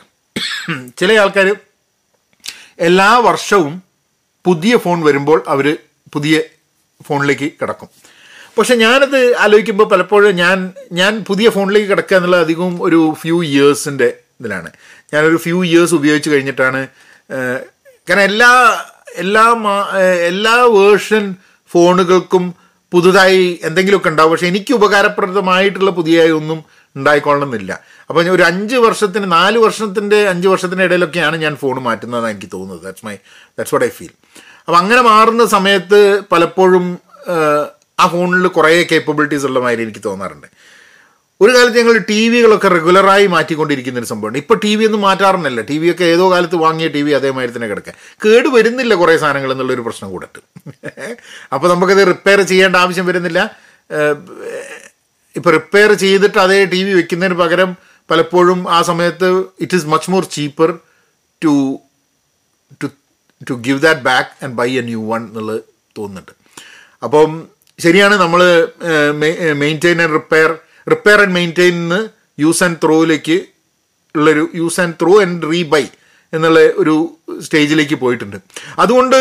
ചില 1.02 1.12
ആൾക്കാർ 1.24 1.50
എല്ലാ 2.88 3.10
വർഷവും 3.30 3.74
പുതിയ 4.48 4.74
ഫോൺ 4.84 5.00
വരുമ്പോൾ 5.08 5.40
അവർ 5.48 5.68
പുതിയ 6.14 6.36
ഫോണിലേക്ക് 7.08 7.48
കിടക്കും. 7.62 7.90
പക്ഷെ 8.58 8.76
ഞാനത് 8.76 9.20
ആലോചിക്കുമ്പോൾ 9.38 9.88
പലപ്പോഴും 9.94 10.36
ഞാൻ 10.36 10.58
ഞാൻ 10.92 11.14
പുതിയ 11.28 11.48
ഫോണിലേക്ക് 11.56 11.90
കിടക്കുക 11.90 12.18
എന്നുള്ളത് 12.18 12.44
അധികവും 12.46 12.76
ഒരു 12.84 13.00
ഫ്യൂ 13.22 13.38
ഇയേഴ്സിന്റെ 13.44 14.08
ഇതിലാണ്. 14.40 14.70
ഞാനൊരു 15.14 15.38
ഫ്യൂ 15.38 15.58
ഇയേഴ്സ് 15.64 15.96
ഉപയോഗിച്ച് 15.96 16.30
കഴിഞ്ഞിട്ടാണ് 16.30 16.82
കാരണം 18.08 18.26
എല്ലാ 18.30 18.52
എല്ലാ 19.24 19.44
എല്ലാ 20.30 20.56
വേർഷൻ 20.78 21.24
ഫോണുകൾക്കും 21.72 22.44
പുതുതായി 22.94 23.46
എന്തെങ്കിലുമൊക്കെ 23.64 24.10
ഉണ്ടാവും. 24.10 24.32
പക്ഷെ 24.32 24.48
എനിക്ക് 24.48 24.74
ഉപകാരപ്രദമായിട്ടുള്ള 24.74 25.92
പുതിയ 25.92 26.28
ഒന്നും 26.40 26.60
ഉണ്ടായിക്കൊള്ളണമെന്നില്ല. 26.98 27.72
അപ്പോൾ 28.10 28.30
ഒരു 28.30 28.44
അഞ്ച് 28.44 28.76
വർഷത്തിന് 28.76 29.32
നാല് 29.32 29.58
വർഷത്തിന്റെ 29.58 30.20
അഞ്ച് 30.30 30.48
വർഷത്തിന്റെ 30.48 30.84
ഇടയിലൊക്കെയാണ് 30.84 31.38
ഞാൻ 31.38 31.56
ഫോൺ 31.56 31.80
മാറ്റുന്നതെന്ന് 31.80 32.30
എനിക്ക് 32.30 32.50
തോന്നുന്നത്. 32.54 32.84
That's 32.86 33.06
my 33.06 33.16
that's 33.58 33.76
what 33.76 33.88
I 33.88 33.92
feel 33.98 34.14
അപ്പോൾ 34.68 34.78
അങ്ങനെ 34.78 35.02
മാറുന്ന 35.02 35.46
സമയത്ത് 35.46 36.00
പലപ്പോഴും 36.32 36.98
ആ 38.00 38.08
ഫോണിൽ 38.08 38.48
കുറേ 38.48 38.72
കേപ്പബിലിറ്റീസ് 38.92 39.46
ഉള്ള 39.46 39.60
മാതിരി 39.60 39.82
എനിക്ക് 39.82 40.02
തോന്നാറുണ്ട്. 40.06 40.48
ഒരു 41.42 41.52
കാലത്ത് 41.56 41.78
ഞങ്ങൾ 41.78 41.98
ടി 42.10 42.30
വികളൊക്കെ 42.30 42.68
റെഗുലറായി 42.68 43.28
മാറ്റിക്കൊണ്ടിരിക്കുന്ന 43.28 44.00
ഒരു 44.00 44.08
സംഭവമാണ് 44.12 44.38
ഇപ്പോൾ 44.38 44.58
ടി 44.64 44.72
വി 44.76 44.86
ഒന്നും 44.86 45.02
മാറ്റാറുണ്ടല്ല 45.02 45.62
ടി 45.62 45.78
വി 45.78 45.92
ഒക്കെ 45.92 46.04
ഏതോ 46.04 46.32
കാലത്ത് 46.32 46.56
വാങ്ങിയ 46.56 46.88
ടി 46.88 47.02
വി 47.02 47.12
അതേമാതിരി 47.12 47.52
തന്നെ 47.56 47.68
കിടക്കുക. 47.68 47.94
കേട് 48.26 48.48
വരുന്നില്ല 48.48 48.94
കുറേ 48.96 49.18
സാധനങ്ങൾ 49.18 49.52
എന്നുള്ളൊരു 49.52 49.82
പ്രശ്നം 49.82 50.12
കൂടെ 50.12 50.28
അപ്പോൾ 51.54 51.68
നമുക്കത് 51.74 52.02
റിപ്പയർ 52.08 52.42
ചെയ്യേണ്ട 52.42 52.76
ആവശ്യം 52.76 53.06
വരുന്നില്ല. 53.06 53.42
ഇപ്പോൾ 55.38 55.52
റിപ്പയർ 55.58 55.92
ചെയ്തിട്ട് 56.04 56.40
അതേ 56.46 56.60
ടി 56.74 56.80
വി 56.86 56.94
വെക്കുന്നതിന് 57.00 57.38
പകരം 57.42 57.72
പലപ്പോഴും 58.12 58.60
ആ 58.76 58.80
സമയത്ത് 58.90 59.30
it 59.64 59.76
is 59.78 59.88
much 59.94 60.10
more 60.14 60.24
cheaper 60.36 60.70
to 61.42 61.54
to 62.82 62.88
to 63.50 63.56
give 63.68 63.80
that 63.88 64.04
back 64.12 64.32
and 64.44 64.56
buy 64.60 64.70
a 64.82 64.84
new 64.92 65.02
one 65.12 65.22
എന്നുള്ളത് 65.30 65.62
തോന്നുന്നുണ്ട്. 65.98 66.34
അപ്പം 67.06 67.30
ശരിയാണ് 67.80 68.16
നമ്മൾ 68.24 68.42
maintain 69.64 69.98
and 70.04 70.14
repair 70.20 70.50
repair 70.94 71.18
and 71.26 71.36
maintain 71.40 71.78
use 72.44 72.64
and 72.68 72.80
ത്രോയിലേക്ക് 72.84 73.38
ഉള്ളൊരു 74.16 74.44
use 74.62 74.80
and 74.84 74.96
throw 75.02 75.14
and 75.26 75.48
rebuy 75.54 75.84
എന്നുള്ള 76.34 76.60
ഒരു 76.82 76.96
സ്റ്റേജിലേക്ക് 77.46 77.98
പോയിട്ടുണ്ട്. 78.04 78.38
അതുകൊണ്ട് 78.84 79.20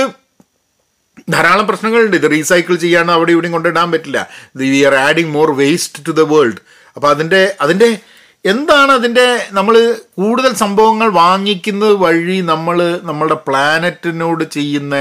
ധാരാളം 1.31 1.67
പ്രശ്നങ്ങളുണ്ട്. 1.67 2.17
ഇത് 2.17 2.31
റീസൈക്കിൾ 2.31 2.77
ചെയ്യാൻ 2.77 3.11
അവിടെ 3.11 3.33
ഇവിടെയും 3.33 3.53
കൊണ്ടിടാൻ 3.53 3.93
പറ്റില്ല. 3.93 4.29
We 4.57 4.85
are 4.85 4.95
adding 4.95 5.29
more 5.29 5.51
waste 5.51 6.07
to 6.09 6.11
the 6.11 6.21
world 6.21 6.61
അപ്പോൾ 6.97 7.09
അതിന്റെ 7.11 7.57
അതിന്റെ 7.61 7.99
എന്താണ് 8.45 8.93
അതിന്റെ 8.93 9.49
നമ്മൾ 9.51 9.75
കൂടുതൽ 10.19 10.55
സംഭവങ്ങൾ 10.55 11.09
വാങ്ങിക്കുന്നത് 11.09 11.93
വഴി 11.93 12.41
നമ്മൾ 12.41 13.01
നമ്മളുടെ 13.03 13.35
പ്ലാനറ്റിനോട് 13.35 14.45
ചെയ്യുന്ന 14.45 14.95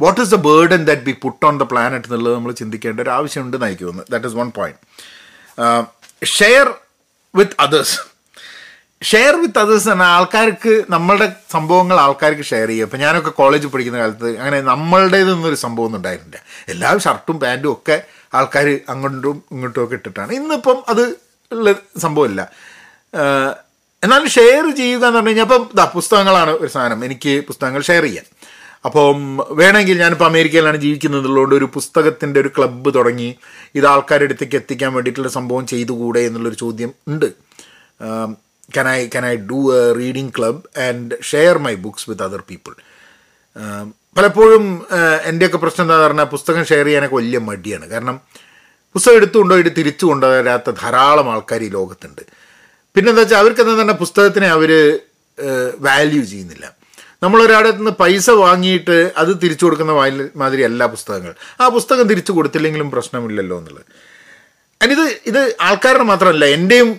what 0.00 0.20
is 0.20 0.30
the 0.30 0.34
burden 0.34 0.84
that 0.84 1.02
be 1.02 1.14
put 1.22 1.46
on 1.46 1.58
the 1.58 1.62
planet 1.62 2.08
എന്നുള്ളത് 2.08 2.34
നമ്മൾ 2.34 2.52
ചിന്തിക്കേണ്ട 2.52 3.00
ഒരു 3.00 3.10
ആവശ്യമുണ്ട് 3.10 3.62
നയിക്കുമെന്ന് 3.62 4.04
that 4.10 4.26
is 4.26 4.34
one 4.34 4.50
point 4.50 4.80
share 6.26 6.66
with 7.34 7.56
others 7.60 7.98
share 9.02 9.40
with 9.40 9.58
others 9.58 9.92
തന്നെ 9.92 10.04
ആൾക്കാർക്ക് 10.04 10.82
നമ്മളുടെ 10.90 11.32
സംഭവങ്ങൾ 11.50 12.00
ആൾക്കാർക്ക് 12.00 12.42
ഷെയർ 12.42 12.68
ചെയ്യുക. 12.68 12.86
ഇപ്പം 12.86 12.98
ഞാനൊക്കെ 12.98 13.30
കോളേജിൽ 13.30 13.68
പഠിക്കുന്ന 13.68 13.98
കാലത്ത് 13.98 14.38
അങ്ങനെ 14.38 14.60
നമ്മളുടേതെന്നൊരു 14.60 15.54
സംഭവം 15.54 15.96
ഉണ്ടായിരുന്നില്ല. 15.96 16.42
എല്ലാ 16.68 16.98
ഷർട്ടും 16.98 17.40
പാന്റും 17.40 17.72
ഒക്കെ 17.72 18.02
ആൾക്കാർ 18.34 18.80
അങ്ങോട്ടും 18.88 19.42
ഇങ്ങോട്ടും 19.52 19.84
ഒക്കെ 19.84 19.94
ഇട്ടിട്ടാണ്. 19.94 20.32
ഇന്നിപ്പം 20.32 20.82
അത് 20.88 21.16
ഉള്ള 21.52 21.74
സംഭവമില്ല. 21.98 22.50
എന്നാലും 24.04 24.28
ഷെയർ 24.28 24.76
ചെയ്യുക 24.76 24.96
എന്ന് 24.96 25.06
പറഞ്ഞു 25.06 25.28
കഴിഞ്ഞാൽ 25.28 25.44
അപ്പം 25.44 25.70
ഇതാ 25.74 25.84
പുസ്തകങ്ങളാണ് 25.84 26.50
ഒരു 26.50 26.66
സാധനം. 26.66 27.04
എനിക്ക് 27.04 27.44
പുസ്തകങ്ങൾ 27.46 27.82
ഷെയർ 27.82 28.02
ചെയ്യാൻ. 28.02 28.24
അപ്പം 28.84 29.36
വേണമെങ്കിൽ 29.50 29.98
ഞാനിപ്പോൾ 29.98 30.24
അമേരിക്കയിലാണ് 30.24 30.76
ജീവിക്കുന്നതുള്ളതുകൊണ്ട് 30.76 31.54
ഒരു 31.54 31.64
പുസ്തകത്തിന്റെ 31.64 32.40
ഒരു 32.40 32.48
ക്ലബ്ബ് 32.48 32.94
തുടങ്ങി 32.94 33.34
ഇത് 33.74 33.86
ആൾക്കാരുടെ 33.86 34.24
അടുത്തേക്ക് 34.24 34.56
എത്തിക്കാൻ 34.56 34.92
വേണ്ടിയിട്ടുള്ള 34.92 35.28
സംഭവം 35.28 35.66
ചെയ്തുകൂടെ 35.66 36.20
എന്നുള്ളൊരു 36.20 36.54
ചോദ്യം 36.54 36.94
ഉണ്ട്. 37.08 37.26
Can 38.74 38.86
I 38.86 39.08
can 39.08 39.24
I 39.24 39.36
do 39.36 39.58
a 39.80 39.94
reading 40.00 40.30
club 40.30 40.56
and 40.86 41.16
share 41.20 41.58
my 41.58 41.74
books 41.84 42.02
with 42.08 42.20
other 42.26 42.42
people? 42.50 42.74
ആം, 43.56 43.86
പലപ്പോഴും 44.16 44.64
എന്റെയൊക്കെ 45.30 45.58
പ്രശ്നം 45.62 45.84
എന്താ 45.84 45.96
പറഞ്ഞാൽ 46.04 46.28
പുസ്തകം 46.34 46.64
ഷെയർ 46.70 46.86
ചെയ്യാനൊക്കെ 46.88 47.16
വലിയ 47.20 47.38
മടിയാണ്. 47.48 47.86
കാരണം 47.92 48.16
പുസ്തകം 48.94 49.16
എടുത്തുകൊണ്ടോ 49.16 49.56
ഇത് 49.62 49.70
തിരിച്ചു 49.78 50.04
കൊണ്ടുവരാത്ത 50.06 50.70
ധാരാളം 50.82 51.26
ആൾക്കാർ 51.32 51.62
ഈ 51.62 51.68
ലോകത്തുണ്ട്. 51.78 52.22
പിന്നെന്താ 52.94 53.22
വെച്ചാൽ 53.22 53.40
അവർക്ക് 53.42 53.60
എന്താ 53.64 53.74
പറഞ്ഞാൽ 53.74 53.98
പുസ്തകത്തിനെ 54.04 54.48
അവർ 54.56 54.70
വാല്യൂ 55.88 56.22
ചെയ്യുന്നില്ല. 56.32 56.66
നമ്മളൊരാടെ 57.22 57.70
നിന്ന് 57.70 57.90
പൈസ 57.90 58.30
വാങ്ങിയിട്ട് 58.30 58.96
അത് 59.20 59.32
തിരിച്ചു 59.42 59.64
കൊടുക്കുന്ന 59.64 59.92
മാതിരി 60.42 60.62
അല്ല 60.68 60.86
പുസ്തകങ്ങൾ. 60.94 61.32
ആ 61.60 61.68
പുസ്തകം 61.76 62.06
തിരിച്ചു 62.12 62.32
കൊടുത്തില്ലെങ്കിലും 62.32 62.90
പ്രശ്നമില്ലല്ലോ 62.90 63.58
എന്നുള്ളത്. 63.58 63.86
അതിന് 64.82 65.06
ഇത് 65.30 65.40
ആൾക്കാരുടെ 65.68 66.06
മാത്രമല്ല 66.12 66.44
എന്റെയും 66.56 66.90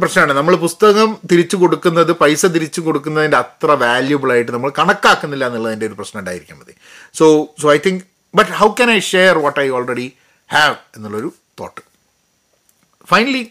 പ്രശ്നമാണ്. 0.00 0.32
നമ്മൾ 0.32 0.54
പുസ്തകം 0.56 1.08
തിരിച്ചു 1.30 1.56
കൊടുക്കുന്നത് 1.56 2.12
പൈസ 2.12 2.46
തിരിച്ചു 2.46 2.80
കൊടുക്കുന്നതിന്റെ 2.80 3.36
അത്ര 3.36 3.70
വാല്യൂബിൾ 3.82 4.32
ആയിട്ട് 4.32 4.52
നമ്മൾ 4.52 4.70
കണക്കാക്കുന്നില്ല 4.78 5.46
എന്നുള്ളതിന്റെ 5.46 5.86
ഒരു 5.86 5.96
പ്രശ്നം 5.98 6.18
ഉണ്ടായിരിക്കാം 6.20 6.58
മതി. 6.58 6.74
So 7.14 7.26
so 7.62 7.72
I 7.72 7.78
think 7.86 8.02
but 8.34 8.50
how 8.50 8.68
can 8.68 8.90
I 8.92 8.98
share 8.98 9.38
what 9.38 9.60
I 9.60 9.68
already 9.68 10.12
have 10.52 10.74
എന്നുള്ളൊരു 10.96 11.30
thought 11.60 11.80
finally 13.10 13.44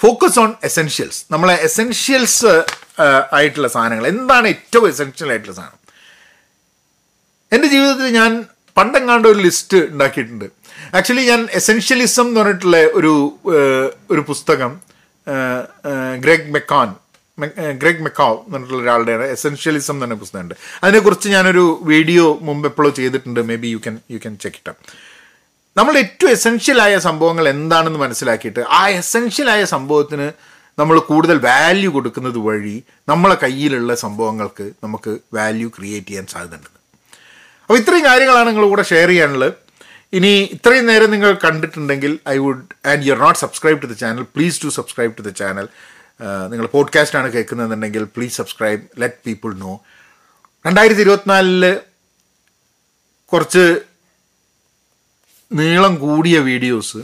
focus 0.00 0.38
on 0.38 0.54
essentials 0.64 1.24
നമ്മളെ 1.30 1.54
എസെൻഷ്യൽസ് 1.68 2.52
ആയിട്ടുള്ള 3.32 3.68
സാധനങ്ങൾ. 3.68 4.06
എന്താണ് 4.06 4.46
ഏറ്റവും 4.48 4.88
എസെൻഷ്യൽ 4.88 5.28
ആയിട്ടുള്ള 5.30 5.56
സാധനം? 5.56 5.80
എന്റെ 7.52 7.68
ജീവിതത്തിൽ 7.68 8.08
ഞാൻ 8.20 8.44
പണ്ടെങ്ങാണ്ട് 8.76 9.28
ഒരു 9.28 9.38
ലിസ്റ്റ് 9.38 9.76
ഉണ്ടാക്കിയിട്ടുണ്ട്. 9.76 10.44
ആക്ച്വലി 10.96 11.24
ഞാൻ 11.30 11.48
എസെൻഷ്യലിസം 11.52 12.26
എന്ന് 12.28 12.40
പറഞ്ഞിട്ടുള്ള 12.40 12.78
ഒരു 13.00 13.14
ഒരു 14.10 14.20
പുസ്തകം 14.30 14.93
ഗ്രെഗ് 16.24 16.52
മെക്കോൻ 16.56 16.90
ഗ്രെഗ് 17.80 18.02
മെക്കാവ് 18.02 18.36
എന്ന് 18.36 18.52
പറഞ്ഞിട്ടുള്ള 18.52 18.82
ഒരാളുടെയാണ് 18.82 19.24
എസെൻഷ്യലിസം 19.36 20.00
പറഞ്ഞ 20.00 20.16
പുസ്തകമുണ്ട്. 20.20 20.54
അതിനെക്കുറിച്ച് 20.84 21.28
ഞാനൊരു 21.28 21.64
വീഡിയോ 21.82 22.38
മുമ്പ് 22.42 22.68
എപ്പോഴോ 22.68 22.90
ചെയ്തിട്ടുണ്ട്. 22.98 23.40
Maybe 23.56 23.68
you 23.68 23.78
can 23.86 23.96
you 24.10 24.18
can 24.24 24.34
check 24.42 24.56
it 24.56 24.74
നമ്മൾ 25.76 25.94
ഏറ്റവും 25.98 26.30
എസെൻഷ്യൽ 26.30 26.82
ആയ 26.82 26.98
സംഭവങ്ങൾ 26.98 27.48
എന്താണെന്ന് 27.48 27.98
മനസ്സിലാക്കിയിട്ട് 27.98 28.60
ആ 28.60 28.82
എസെൻഷ്യൽ 29.00 29.50
ആയ 29.50 29.64
സംഭവത്തിന് 29.64 30.28
നമ്മൾ 30.80 30.96
കൂടുതൽ 30.98 31.36
വാല്യൂ 31.38 31.90
കൊടുക്കുന്നത് 31.96 32.38
വഴി 32.38 32.76
നമ്മളെ 33.08 33.36
കയ്യിലുള്ള 33.42 33.94
സംഭവങ്ങൾക്ക് 33.94 34.66
നമുക്ക് 34.84 35.18
വാല്യൂ 35.34 35.68
ക്രിയേറ്റ് 35.68 36.06
ചെയ്യാൻ 36.06 36.26
സാധ്യതയുണ്ട്. 36.26 36.70
അപ്പോൾ 37.62 37.78
ഇത്രയും 37.80 38.04
കാര്യങ്ങളാണ് 38.04 38.48
നിങ്ങൾ 38.48 38.64
കൂടെ 38.68 38.82
ഷെയർ 38.82 39.08
ചെയ്യാനുള്ളത്. 39.08 39.52
ഇനി 40.14 40.30
ഇത്രയും 40.52 40.86
നേരം 40.86 41.10
നിങ്ങൾ 41.10 41.38
കണ്ടിട്ടുണ്ടെങ്കിൽ 41.44 42.18
I 42.28 42.36
would 42.38 42.88
and 42.88 43.04
you 43.06 43.12
are 43.12 43.18
not 43.18 43.38
subscribe 43.38 43.82
to 43.82 43.86
the 43.86 43.92
channel 43.92 44.22
please 44.22 44.64
to 44.64 44.68
subscribe 44.68 45.12
to 45.18 45.22
the 45.22 45.28
channel. 45.28 45.68
നിങ്ങൾ 46.50 46.66
പോഡ്കാസ്റ്റ് 46.66 47.18
ആണ് 47.18 47.32
കേൾക്കുന്നതെന്നുണ്ടെങ്കിൽ 47.32 48.04
please 48.04 48.36
subscribe 48.36 48.82
let 48.98 49.14
people 49.26 49.54
know 49.54 49.72
രണ്ടായിരത്തി 50.66 51.00
ഇരുപത്തിനാലിൽ 51.00 51.80
കുറച്ച് 53.32 53.80
നീളം 55.52 55.94
കൂടിയ 55.96 56.38
വീഡിയോസ് 56.38 56.96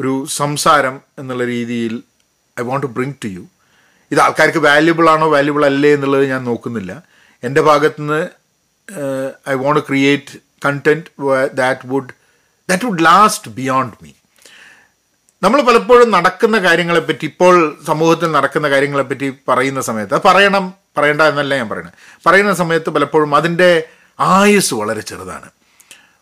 ഒരു 0.00 0.26
സംസാരം 0.30 1.00
എന്നുള്ള 1.18 1.44
രീതിയിൽ 1.44 2.02
I 2.60 2.62
want 2.62 2.86
to 2.86 2.90
bring 2.90 3.18
to 3.24 3.28
you. 3.28 3.44
ഇത് 4.10 4.20
ആൾക്കാർക്ക് 4.20 4.58
വാല്യുബിൾ 4.58 5.10
ആണോ 5.10 5.30
വാല്യുബിൾ 5.30 5.64
അല്ലേ 5.66 5.94
എന്നുള്ളത് 5.94 6.30
ഞാൻ 6.30 6.44
നോക്കുന്നില്ല. 6.44 6.92
എന്റെ 7.42 7.60
ഭാഗത്തുനിന്ന് 7.60 8.22
I 9.48 9.54
want 9.54 9.80
create 9.80 10.45
content 10.66 11.10
that 11.54 11.80
would 11.86 12.12
that 12.68 12.86
would 12.86 13.04
last 13.04 13.50
beyond 13.50 13.96
me 14.02 14.12
നമ്മൾ 15.42 15.60
പലപ്പോഴും 15.62 16.10
നടക്കുന്ന 16.10 16.58
കാര്യങ്ങളെപ്പറ്റി 16.58 17.24
ഇപ്പോൾ 17.24 17.54
സമൂഹത്തിൽ 17.86 18.32
നടക്കുന്ന 18.32 18.68
കാര്യങ്ങളെപ്പറ്റി 18.68 19.26
പറയുന്ന 19.48 19.80
സമയത്ത് 19.80 20.20
പറയണം 20.24 20.64
പറയണ്ട 20.98 21.22
എന്നല്ല 21.22 21.56
ഞാൻ 21.56 21.68
പറയുന്നത്. 21.68 21.94
പറയുന്ന 22.26 22.52
സമയത്ത് 22.54 22.90
പലപ്പോഴും 22.90 23.36
അതിന്റെ 23.36 23.68
ആയുസ് 24.20 24.74
വളരെ 24.74 25.00
ചെറുതാണ്. 25.00 25.48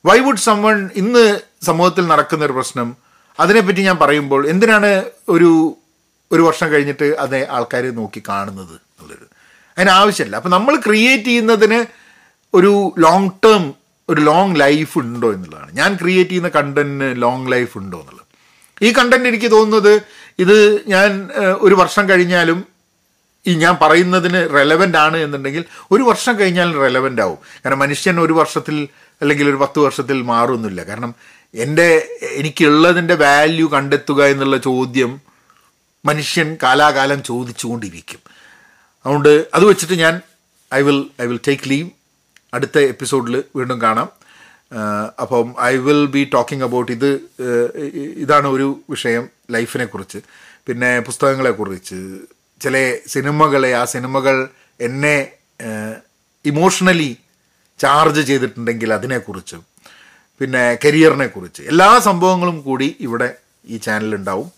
വൈ 0.07 0.19
വുഡ് 0.19 0.45
സമ്മൺ 0.47 0.91
ഇന്ന് 0.97 1.41
സമൂഹത്തിൽ 1.65 2.07
നടക്കുന്ന 2.07 2.45
ഒരു 2.45 2.53
പ്രശ്നം 2.53 2.89
അതിനെപ്പറ്റി 3.41 3.83
ഞാൻ 3.83 3.97
പറയുമ്പോൾ 3.99 4.49
എന്തിനാണ് 4.49 4.91
ഒരു 5.29 5.51
ഒരു 6.33 6.43
വർഷം 6.43 6.69
കഴിഞ്ഞിട്ട് 6.73 7.05
അതേ 7.25 7.47
ആൾക്കാർ 7.51 7.85
നോക്കി 7.95 8.23
കാണുന്നത് 8.29 8.75
എന്നുള്ളത്. 8.75 9.27
അതിന് 9.79 9.91
ആവശ്യമില്ല. 9.91 10.37
അപ്പം 10.37 10.51
നമ്മൾ 10.51 10.77
ക്രിയേറ്റ് 10.77 11.25
ചെയ്യുന്നതിന് 11.25 11.81
ഒരു 12.55 12.73
ലോങ് 12.99 13.31
ടേം 13.45 13.75
ഒരു 14.09 14.21
ലോങ് 14.21 14.61
ലൈഫ് 14.61 14.99
ഉണ്ടോ 14.99 15.33
എന്നുള്ളതാണ്. 15.33 15.71
ഞാൻ 15.73 15.99
ക്രിയേറ്റ് 16.01 16.31
ചെയ്യുന്ന 16.31 16.49
കണ്ടന്റിന് 16.49 17.23
ലോങ് 17.23 17.53
ലൈഫ് 17.53 17.79
ഉണ്ടോ 17.79 18.01
എന്നുള്ളത്. 18.01 18.27
ഈ 18.83 18.93
കണ്ടന്റ് 18.93 19.29
എനിക്ക് 19.29 19.51
തോന്നുന്നത് 19.51 20.03
ഇത് 20.39 20.89
ഞാൻ 20.89 21.31
ഒരു 21.61 21.75
വർഷം 21.75 22.09
കഴിഞ്ഞാലും 22.09 22.65
ഈ 23.47 23.55
ഞാൻ 23.55 23.79
പറയുന്നതിന് 23.83 24.49
റെലവന്റ് 24.55 24.99
ആണ് 24.99 25.17
എന്നുണ്ടെങ്കിൽ 25.17 25.65
ഒരു 25.91 26.03
വർഷം 26.03 26.39
കഴിഞ്ഞാലും 26.39 26.81
റെലവന്റ് 26.81 27.23
ആവും. 27.23 27.39
കാരണം 27.65 27.79
മനുഷ്യൻ 27.79 28.21
ഒരു 28.21 28.33
വർഷത്തിൽ 28.33 28.89
അല്ലെങ്കിൽ 29.21 29.49
ഒരു 29.49 29.57
പത്ത് 29.57 29.79
വർഷത്തിൽ 29.79 30.23
മാറുന്നില്ല. 30.23 30.83
കാരണം 30.83 31.15
എന്റെ 31.55 32.09
എനിക്കുള്ളതിന്റെ 32.23 33.15
വാല്യൂ 33.15 33.67
കണ്ടെത്തുക 33.69 34.25
എന്നുള്ള 34.25 34.57
ചോദ്യം 34.57 35.21
മനുഷ്യൻ 36.05 36.57
കാലാകാലം 36.63 37.23
ചോദിച്ചുകൊണ്ടിരിക്കും. 37.23 38.19
അതുകൊണ്ട് 39.07 39.47
അത് 39.55 39.65
വെച്ചിട്ട് 39.65 39.95
ഞാൻ 39.95 40.21
I 40.75 40.83
will 40.83 41.05
I 41.23 41.27
will 41.27 41.41
take 41.49 41.71
leave 41.71 41.91
അടുത്ത 42.55 42.79
എപ്പിസോഡിൽ 42.93 43.35
വീണ്ടും 43.57 43.79
കാണാം. 43.85 44.09
അപ്പം 45.23 45.49
I 45.63 45.75
will 45.87 46.05
be 46.15 46.23
talking 46.35 46.65
about 46.69 46.93
ഇത് 46.97 47.11
ഇതാണ് 48.25 48.47
ഒരു 48.57 48.69
വിഷയം 48.93 49.25
ലൈഫിനെ 49.57 49.87
കുറിച്ച്. 49.93 50.21
പിന്നെ 50.69 50.91
പുസ്തകങ്ങളെക്കുറിച്ച് 51.09 51.99
ചില 52.65 52.77
സിനിമകളെ 53.15 53.71
ആ 53.81 53.85
സിനിമകൾ 53.95 54.37
എന്നെ 54.89 55.17
ഇമോഷണലി 56.45 57.11
ചാർജ് 57.83 58.23
ചെയ്തിട്ടുണ്ടെങ്കിൽ 58.31 58.91
അതിനെക്കുറിച്ചും 58.99 59.63
പിന്നെ 60.41 60.63
കരിയറിനെ 60.85 61.27
കുറിച്ച്. 61.27 61.63
എല്ലാ 61.73 61.89
സംഭവങ്ങളും 62.09 62.57
കൂടി 62.69 62.89
ഇവിടെ 63.07 63.29
ഈ 63.73 63.77
ചാനലുണ്ടാവും 63.87 64.49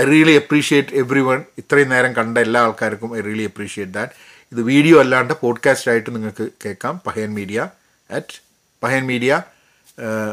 I 0.00 0.04
really 0.12 0.34
appreciate 0.42 0.94
every 1.02 1.22
one 1.26 1.40
ഇത്രയും 1.60 1.90
നേരം 1.94 2.12
കണ്ട 2.18 2.38
എല്ലാ 2.46 2.60
ആൾക്കാർക്കും 2.66 3.10
ഐ 3.18 3.20
റിയലി 3.26 3.44
അപ്രീഷിയേറ്റ് 3.50 3.94
ദാറ്റ്. 3.98 4.14
ഇത് 4.52 4.62
വീഡിയോ 4.62 5.00
അല്ലാണ്ട് 5.00 5.34
പോഡ്കാസ്റ്റ് 5.40 5.90
ആയിട്ട് 5.90 6.14
നിങ്ങൾക്ക് 6.14 6.48
കേൾക്കാം. 6.64 7.00
Pahayan 7.06 7.34
media 7.34 7.68
at 8.10 8.40
Pahayan 8.82 9.06
media 9.06 9.42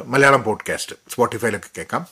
Malayalam 0.05 0.43
podcast 0.43 0.95
സ്പോട്ടിഫൈയിലൊക്കെ 1.12 1.69
കേൾക്കാം. 1.77 2.08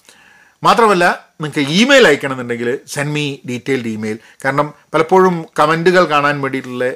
മാത്രമല്ല 0.64 1.30
നിങ്ങൾക്ക് 1.42 1.72
ഇമെയിൽ 1.72 2.08
അയക്കണമെന്നുണ്ടെങ്കിൽ 2.08 2.80
സെൻഡ് 2.88 3.12
മീ 3.12 3.38
ഡീറ്റെയിൽഡ് 3.50 3.88
ഇമെയിൽ 3.88 4.20
കാരണം 4.46 4.74
പലപ്പോഴും 4.94 5.46
കമന്റുകൾ 5.60 6.06
കാണാൻ 6.06 6.42
വേണ്ടിയിട്ടുള്ള 6.42 6.92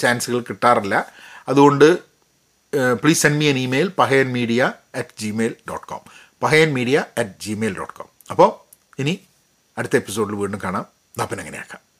ചാൻസുകൾ 0.00 0.40
കിട്ടാറില്ല. 0.40 1.12
അതുകൊണ്ട് 1.48 1.98
please 3.02 3.22
send 3.22 3.38
me 3.38 3.46
an 3.48 3.58
email 3.58 3.88
Pahayan 3.98 4.32
media 4.32 4.72
at 4.94 5.20
Gmail 5.20 5.54
dot 5.70 5.86
com 5.86 6.00
Pahayan 6.42 6.74
media 6.74 7.04
at 7.18 7.30
Gmail 7.40 7.78
dot 7.78 7.94
com 7.94 8.10
അപ്പോൾ 8.30 8.50
ഇനി 9.00 9.20
അടുത്ത 9.78 9.96
എപ്പിസോഡിൽ 9.96 10.34
വീണ്ടും 10.34 10.60
കാണാം. 10.64 10.86
അപ്പം 11.22 11.40
എങ്ങനെയാക്കാം 11.40 11.91